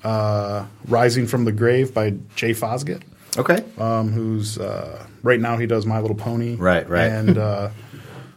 [0.02, 3.02] uh, Rising from the Grave" by Jay Fosgitt.
[3.36, 3.62] Okay.
[3.78, 6.54] Um, who's uh, right now he does My Little Pony.
[6.56, 7.10] Right, right.
[7.10, 7.68] And uh,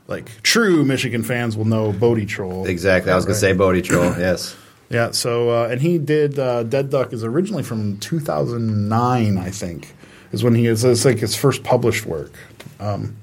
[0.07, 2.65] like true Michigan fans will know Bodie Troll.
[2.65, 3.11] exactly.
[3.11, 4.05] I was gonna say Bodie Troll.
[4.17, 4.55] yes.
[4.89, 9.93] Yeah, so uh, and he did uh, Dead Duck is originally from 2009, I think,
[10.31, 12.31] is when he is it's like his first published work,
[12.79, 13.17] um,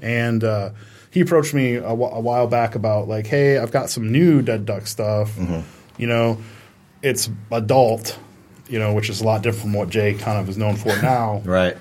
[0.00, 0.70] and uh,
[1.12, 4.88] he approached me a, while back about like, hey, I've got some new Dead Duck
[4.88, 5.38] stuff,
[5.96, 6.38] you know,
[7.02, 8.18] it's adult,
[8.68, 10.88] you know, which is a lot different from what Jay kind of is known for
[11.02, 11.42] now.
[11.44, 11.76] right.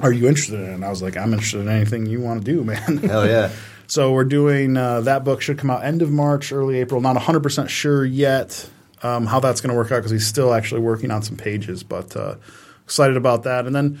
[0.00, 0.74] Are you interested in it?
[0.74, 2.98] And I was like, I'm interested in anything you want to do, man.
[2.98, 3.50] Hell yeah.
[3.86, 7.00] So we're doing uh, that book should come out end of March, early April.
[7.00, 8.68] Not 100 percent sure yet
[9.04, 11.82] um, how that's going to work out because he's still actually working on some pages,
[11.82, 12.36] but uh,
[12.84, 13.66] excited about that.
[13.66, 14.00] And then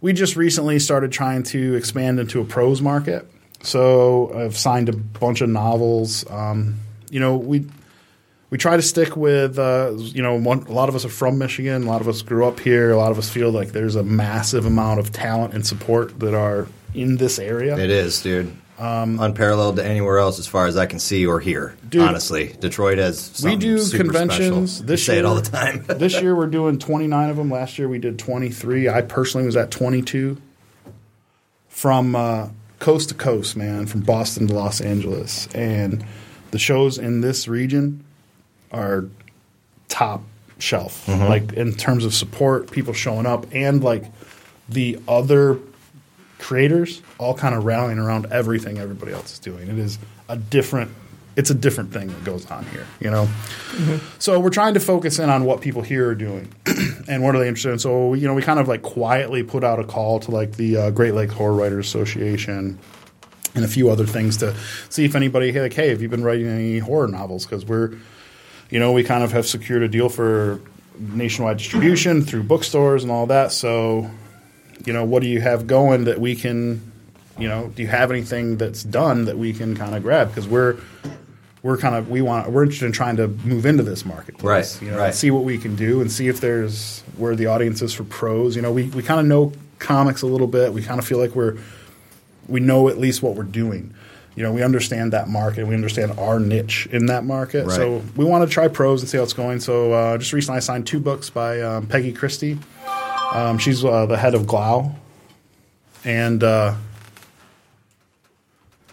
[0.00, 3.28] we just recently started trying to expand into a prose market.
[3.62, 6.28] So I've signed a bunch of novels.
[6.30, 6.76] Um,
[7.10, 7.66] you know, we
[8.50, 11.38] we try to stick with uh, you know one, a lot of us are from
[11.38, 11.82] Michigan.
[11.82, 12.92] A lot of us grew up here.
[12.92, 16.34] A lot of us feel like there's a massive amount of talent and support that
[16.34, 17.76] are in this area.
[17.76, 18.56] It is, dude.
[18.78, 21.74] Unparalleled to anywhere else, as far as I can see or hear.
[21.88, 23.42] Dude, honestly, Detroit has.
[23.44, 24.86] we do conventions Special.
[24.86, 25.84] this We say year it all the time.
[25.88, 29.56] this year we're doing 29 of them last year we did 23 i personally was
[29.56, 30.36] at 22
[31.68, 32.48] from uh,
[32.78, 36.04] coast to coast man from boston to los angeles and
[36.50, 38.04] the shows in this region
[38.72, 39.04] are
[39.88, 40.22] top
[40.58, 41.28] shelf Mhm.
[41.28, 44.04] like in terms of support people showing up and like
[44.68, 45.58] the other
[46.38, 50.90] creators all kind of rallying around everything everybody else is doing it is a different
[51.34, 53.28] it's a different thing that goes on here you know
[54.18, 56.52] so we're trying to focus in on what people here are doing
[57.08, 57.78] and what are they interested in.
[57.78, 60.76] So you know, we kind of like quietly put out a call to like the
[60.76, 62.78] uh, Great Lakes Horror Writers Association
[63.54, 64.54] and a few other things to
[64.88, 67.46] see if anybody hey, like, hey, have you been writing any horror novels?
[67.46, 67.96] Because we're,
[68.70, 70.60] you know, we kind of have secured a deal for
[70.98, 73.52] nationwide distribution through bookstores and all that.
[73.52, 74.10] So,
[74.86, 76.80] you know, what do you have going that we can,
[77.38, 80.28] you know, do you have anything that's done that we can kind of grab?
[80.28, 80.76] Because we're
[81.62, 84.82] we're kind of we want we're interested in trying to move into this marketplace, Right,
[84.86, 85.14] You know, right.
[85.14, 88.54] see what we can do and see if there's where the audience is for pros.
[88.56, 90.72] You know, we we kind of know comics a little bit.
[90.72, 91.58] We kind of feel like we're
[92.48, 93.92] we know at least what we're doing.
[94.36, 95.66] You know, we understand that market.
[95.66, 97.66] We understand our niche in that market.
[97.66, 97.74] Right.
[97.74, 99.60] So we want to try pros and see how it's going.
[99.60, 102.58] So uh, just recently, I signed two books by um, Peggy Christie.
[103.36, 104.94] Um, she's uh, the head of Glau,
[106.06, 106.74] and uh,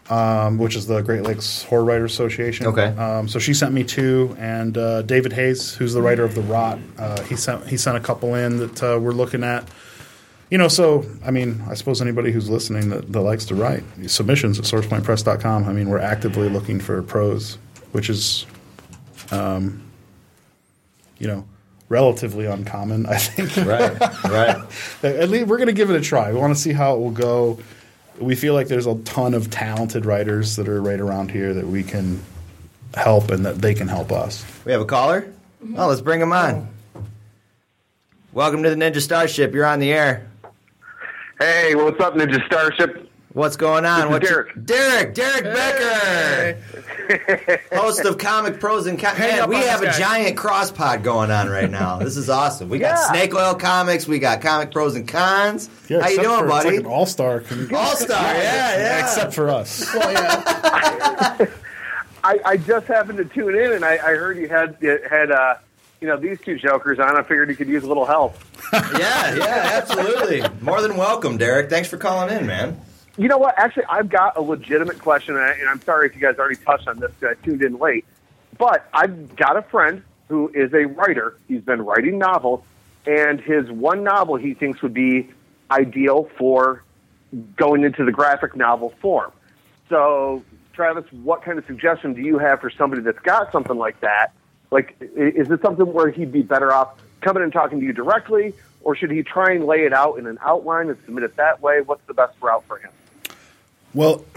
[0.10, 2.68] um, which is the Great Lakes Horror Writers Association.
[2.68, 2.88] Okay.
[2.88, 6.42] Um, so she sent me two, and uh, David Hayes, who's the writer of The
[6.42, 9.66] Rot, uh, he sent he sent a couple in that uh, we're looking at.
[10.50, 13.84] You know, so I mean, I suppose anybody who's listening that, that likes to write
[14.08, 15.64] submissions at sourcepointpress.com.
[15.64, 17.58] I mean, we're actively looking for prose,
[17.94, 18.46] which is,
[19.32, 19.90] um,
[21.18, 21.48] you know,
[21.94, 23.06] relatively uncommon.
[23.06, 23.54] I think.
[23.66, 24.58] Right, right.
[25.04, 26.34] At least we're going to give it a try.
[26.34, 27.60] We want to see how it will go.
[28.20, 31.68] We feel like there's a ton of talented writers that are right around here that
[31.68, 32.22] we can
[32.96, 34.44] help and that they can help us.
[34.66, 35.32] We have a caller?
[35.78, 36.68] Oh, let's bring him on.
[38.34, 39.54] Welcome to the Ninja Starship.
[39.54, 40.28] You're on the air.
[41.40, 43.10] Hey, what's up, Ninja Starship?
[43.34, 44.12] What's going on?
[44.12, 44.66] This is Derek.
[44.66, 46.60] Derek, Derek Becker,
[47.76, 49.18] host of Comic Pros and Cons.
[49.18, 49.98] Man, we have a guy.
[49.98, 51.98] giant cross pod going on right now.
[52.04, 52.70] This is awesome.
[52.70, 53.08] We got Yeah.
[53.12, 54.08] Snake Oil Comics.
[54.08, 55.68] We got Comic Pros and Cons.
[55.90, 56.70] Yeah, How you doing, for, It's buddy?
[56.78, 57.44] like an all-star.
[57.74, 59.00] All star, yeah, yeah.
[59.04, 59.84] Except for us.
[62.26, 64.78] I, I just happened to tune in, and I, I heard you had
[65.10, 65.56] had uh,
[66.02, 67.18] you know these two jokers on.
[67.18, 68.36] I figured you could use a little help.
[68.72, 70.44] yeah, yeah, absolutely.
[70.62, 71.70] More than welcome, Derek.
[71.72, 72.80] Thanks for calling in, man.
[73.18, 73.58] You know what?
[73.58, 76.88] Actually, I've got a legitimate question, and, I, I'm sorry if you guys already touched
[76.88, 78.06] on this because I tuned in late.
[78.58, 81.38] But I've got a friend who is a writer.
[81.48, 82.64] He's been writing novels,
[83.06, 85.30] and his one novel he thinks would be
[85.70, 86.84] ideal for
[87.56, 89.32] going into the graphic novel form.
[89.90, 90.44] So,
[90.74, 94.32] Travis, what kind of suggestion do you have for somebody that's got something like that?
[94.72, 98.54] Like, is it something where he'd be better off coming and talking to you directly,
[98.82, 101.62] or should he try and lay it out in an outline and submit it that
[101.62, 101.82] way?
[101.82, 102.90] What's the best route for him?
[103.94, 104.26] Well,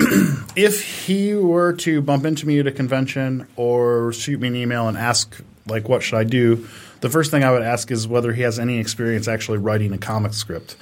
[0.57, 4.89] if he were to bump into me at a convention or shoot me an email
[4.89, 6.67] and ask, like, what should I do?
[7.01, 9.99] The first thing I would ask is whether he has any experience actually writing a
[9.99, 10.77] comic script.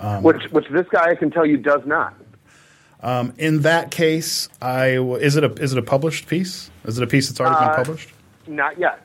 [0.00, 2.14] Um, which which this guy I can tell you does not.
[3.00, 6.70] Um, in that case, I w- is it a is it a published piece?
[6.84, 8.10] Is it a piece that's already Uh, been published?
[8.46, 9.00] Not yet.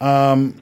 [0.00, 0.60] Um,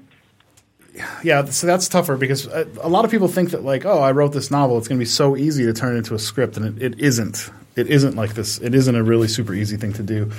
[1.22, 4.12] yeah, so that's tougher because a, a lot of people think that like, oh, I
[4.12, 6.56] wrote this novel, it's going to be so easy to turn it into a script,
[6.56, 7.50] and it, it isn't.
[7.76, 8.58] It isn't like this.
[8.58, 10.32] It isn't a really super easy thing to do.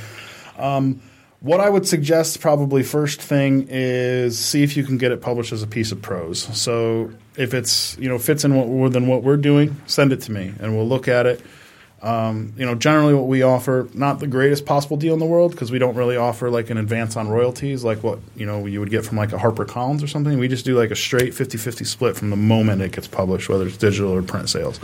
[0.57, 1.01] Um,
[1.41, 5.53] what I would suggest, probably first thing, is see if you can get it published
[5.53, 6.41] as a piece of prose.
[6.57, 10.32] So if it's you know fits in what within what we're doing, send it to
[10.32, 11.41] me, and we'll look at it.
[12.01, 15.51] Um, you know, generally what we offer, not the greatest possible deal in the world
[15.51, 18.79] because we don't really offer like an advance on royalties like what, you know, you
[18.79, 20.39] would get from like a Harper Collins or something.
[20.39, 23.67] We just do like a straight 50-50 split from the moment it gets published, whether
[23.67, 24.79] it's digital or print sales.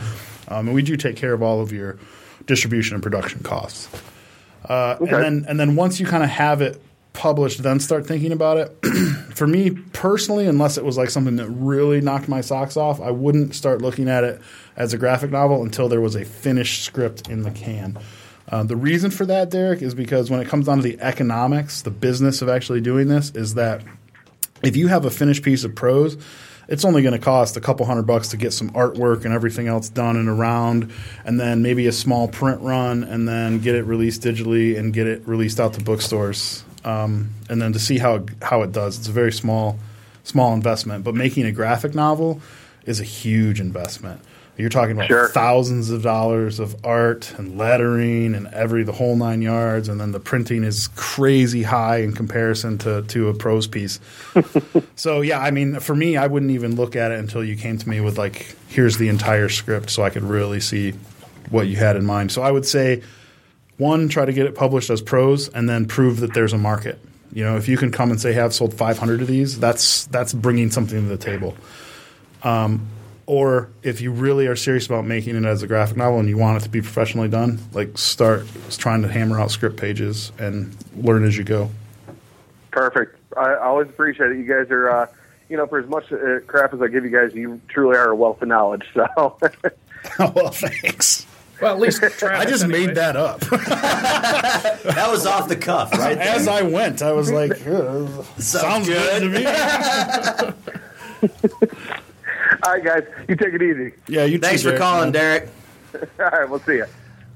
[0.50, 1.98] Um, and we do take care of all of your
[2.48, 3.88] distribution and production costs.
[4.68, 5.14] Uh, Okay.
[5.16, 6.82] And then and then once you kind of have it
[7.16, 8.86] published, then start thinking about it.
[9.36, 13.12] For me personally, unless it was like something that really knocked my socks off, I
[13.12, 14.42] wouldn't start looking at it
[14.78, 17.98] as a graphic novel until there was a finished script in the can.
[18.48, 21.82] Uh, the reason for that, Derek, is because when it comes down to the economics,
[21.82, 23.82] the business of actually doing this, is that
[24.64, 26.18] if you have a finished piece of prose,
[26.68, 29.68] it's only going to cost a couple hundred bucks to get some artwork and everything
[29.68, 30.92] else done and around,
[31.24, 35.08] and then maybe a small print run, and then get it released digitally and get
[35.08, 38.98] it released out to bookstores, um, and then to see how it, how it does.
[39.00, 39.78] It's a very small
[40.24, 42.42] small investment, but making a graphic novel
[42.86, 44.22] is a huge investment.
[44.58, 45.28] You're talking about Sure.
[45.28, 50.14] thousands of dollars of art and lettering and every the whole nine yards, and then
[50.14, 54.00] the printing is crazy high in comparison to to a prose piece.
[54.96, 57.78] so yeah, I mean, for me, I wouldn't even look at it until you came
[57.78, 60.94] to me with like, here's the entire script, so I could really see
[61.50, 62.32] what you had in mind.
[62.32, 63.02] So I would say,
[63.78, 67.00] one, try to get it published as prose, and then prove that there's a market.
[67.34, 70.06] You know, if you can come and say, "Hey, "I've sold 500 of these," that's
[70.06, 71.56] that's bringing something to the table.
[72.44, 72.88] Um,
[73.28, 76.38] or if you really are serious about making it as a graphic novel and you
[76.38, 80.76] want it to be professionally done, like start trying to hammer out script pages and
[80.96, 81.70] learn as you go.
[82.72, 83.18] Perfect.
[83.36, 84.38] I I always appreciate it.
[84.38, 85.08] You guys are, uh,
[85.50, 88.12] you know, for as much uh, crap as I give you guys, you truly are
[88.12, 88.86] a wealth of knowledge.
[88.94, 89.38] So,
[90.20, 91.26] well, thanks.
[91.62, 93.40] Well, at least I just made that up.
[93.50, 96.18] that was off the cuff, right?
[96.18, 96.28] there.
[96.28, 99.46] As I went, I was like, "Uh, "Sounds good to me."
[102.64, 103.94] all right, guys, you take it easy.
[104.08, 104.38] Yeah, you.
[104.38, 105.14] Thanks too, for Derek, calling, man.
[105.14, 105.50] Derek.
[106.20, 106.86] All right, we'll see you.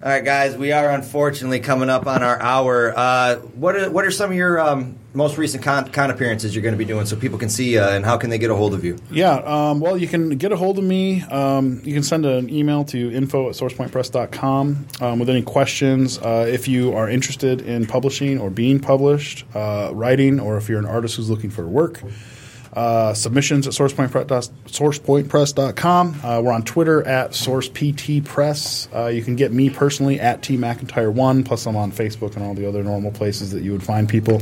[0.01, 2.97] All right, guys, we are unfortunately coming up on our hour.
[2.97, 6.61] Uh, what are what are some of your um, most recent con, con appearances you're
[6.61, 8.55] going to be doing so people can see you, and how can they get a
[8.55, 8.97] hold of you?
[9.11, 11.23] Yeah, um, well, you can get a hold of me.
[11.23, 16.17] Um, you can send an email to info at sourcepointpress.com um, with any questions.
[16.17, 20.79] Uh, if you are interested in publishing or being published, uh, writing, or if you're
[20.79, 22.01] an artist who's looking for work,
[22.73, 26.19] uh, submissions at sourcepointpress, sourcepointpress.com.
[26.23, 28.95] Uh, we're on Twitter at sourceptpress.
[28.95, 32.53] Uh, you can get me personally at T McIntyre1, plus I'm on Facebook and all
[32.53, 34.41] the other normal places that you would find people.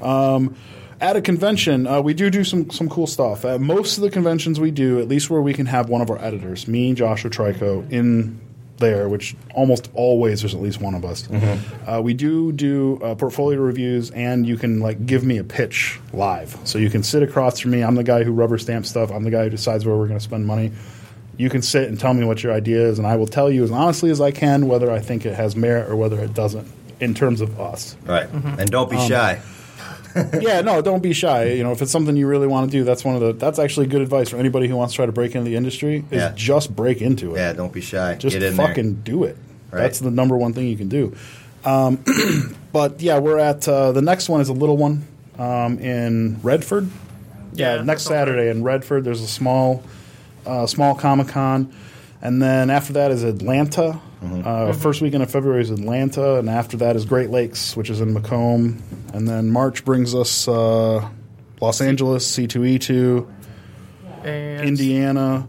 [0.00, 0.56] Um,
[1.00, 3.44] at a convention, uh, we do do some some cool stuff.
[3.44, 6.10] At most of the conventions we do, at least where we can have one of
[6.10, 8.40] our editors, me, Joshua Trico, in
[8.82, 11.26] there, which almost always there's at least one of us.
[11.86, 15.98] Uh, we do do uh, portfolio reviews, and you can like give me a pitch
[16.12, 16.54] live.
[16.64, 17.82] So you can sit across from me.
[17.82, 19.10] I'm the guy who rubber stamps stuff.
[19.10, 20.72] I'm the guy who decides where we're going to spend money.
[21.38, 23.64] You can sit and tell me what your idea is, and I will tell you
[23.64, 26.68] as honestly as I can whether I think it has merit or whether it doesn't
[27.00, 27.96] in terms of us.
[28.04, 29.40] Right, and don't be Um, shy.
[30.40, 31.52] yeah, no, don't be shy.
[31.52, 33.32] You know, if it's something you really want to do, that's one of the.
[33.32, 36.04] That's actually good advice for anybody who wants to try to break into the industry.
[36.10, 36.32] Is Yeah.
[36.34, 37.38] just break into it.
[37.38, 38.14] Yeah, don't be shy.
[38.16, 38.66] Just Get in there.
[38.68, 39.36] fucking do it.
[39.70, 39.80] Right.
[39.82, 41.14] That's the number one thing you can do.
[41.64, 42.04] Um,
[42.72, 45.06] but yeah, we're at uh, the next one is a little one
[45.38, 46.90] um, in Redford.
[47.54, 49.04] Yeah, next Saturday in Redford.
[49.04, 49.82] There's a small,
[50.46, 51.72] uh, small Comic Con,
[52.22, 54.00] and then after that is Atlanta.
[54.22, 54.42] Mm-hmm.
[54.46, 58.00] Uh, First weekend of February is Atlanta, and after that is Great Lakes, which is
[58.00, 61.08] in Macomb, and then March brings us uh,
[61.60, 63.28] Los Angeles, C2E2,
[64.24, 65.48] And Indiana.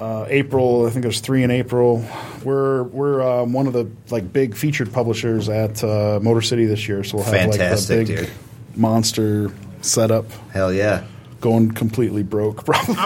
[0.00, 2.02] Uh, April, I think there's three in April.
[2.42, 6.88] We're we're um, one of the like big featured publishers at uh, Motor City this
[6.88, 8.34] year, so we'll have Fantastic, like the big dude.
[8.76, 9.52] monster
[9.82, 10.24] setup.
[10.52, 11.04] Hell yeah!
[11.42, 12.96] Going completely broke, probably.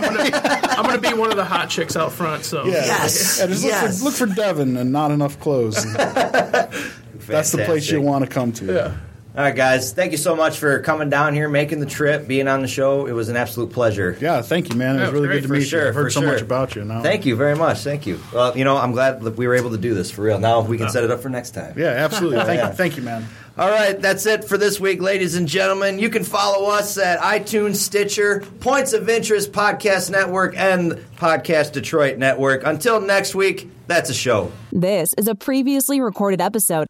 [0.77, 2.45] I'm gonna be one of the hot chicks out front.
[2.45, 5.83] So Yeah, yeah, just look, for, look for Devin and not enough clothes.
[5.95, 8.67] That's the place you want to come to.
[8.67, 8.97] Yeah.
[9.37, 9.93] All right, guys.
[9.93, 13.07] Thank you so much for coming down here, making the trip, being on the show.
[13.07, 14.17] It was an absolute pleasure.
[14.21, 14.97] Yeah, thank you, man.
[14.97, 15.89] It was really good to for meet sure, you.
[15.89, 16.31] I've heard so sure.
[16.31, 17.03] much about you now.
[17.03, 17.79] Thank you very much.
[17.79, 18.21] Thank you.
[18.33, 20.39] Well, you know, I'm glad that we were able to do this for real.
[20.39, 21.77] Now we can set it up for next time.
[21.77, 22.39] Yeah, absolutely.
[22.45, 22.69] Thank Yeah.
[22.69, 23.27] you, thank you, man.
[23.57, 26.01] All right, that's it for this week, ladies and gentlemen.
[26.01, 32.19] You can follow us at iTunes, Stitcher, Points of Interest Podcast Network, and Podcast Detroit
[32.19, 32.65] Network.
[32.65, 34.51] Until next week, that's a show.
[34.73, 36.83] This is a previously recorded episode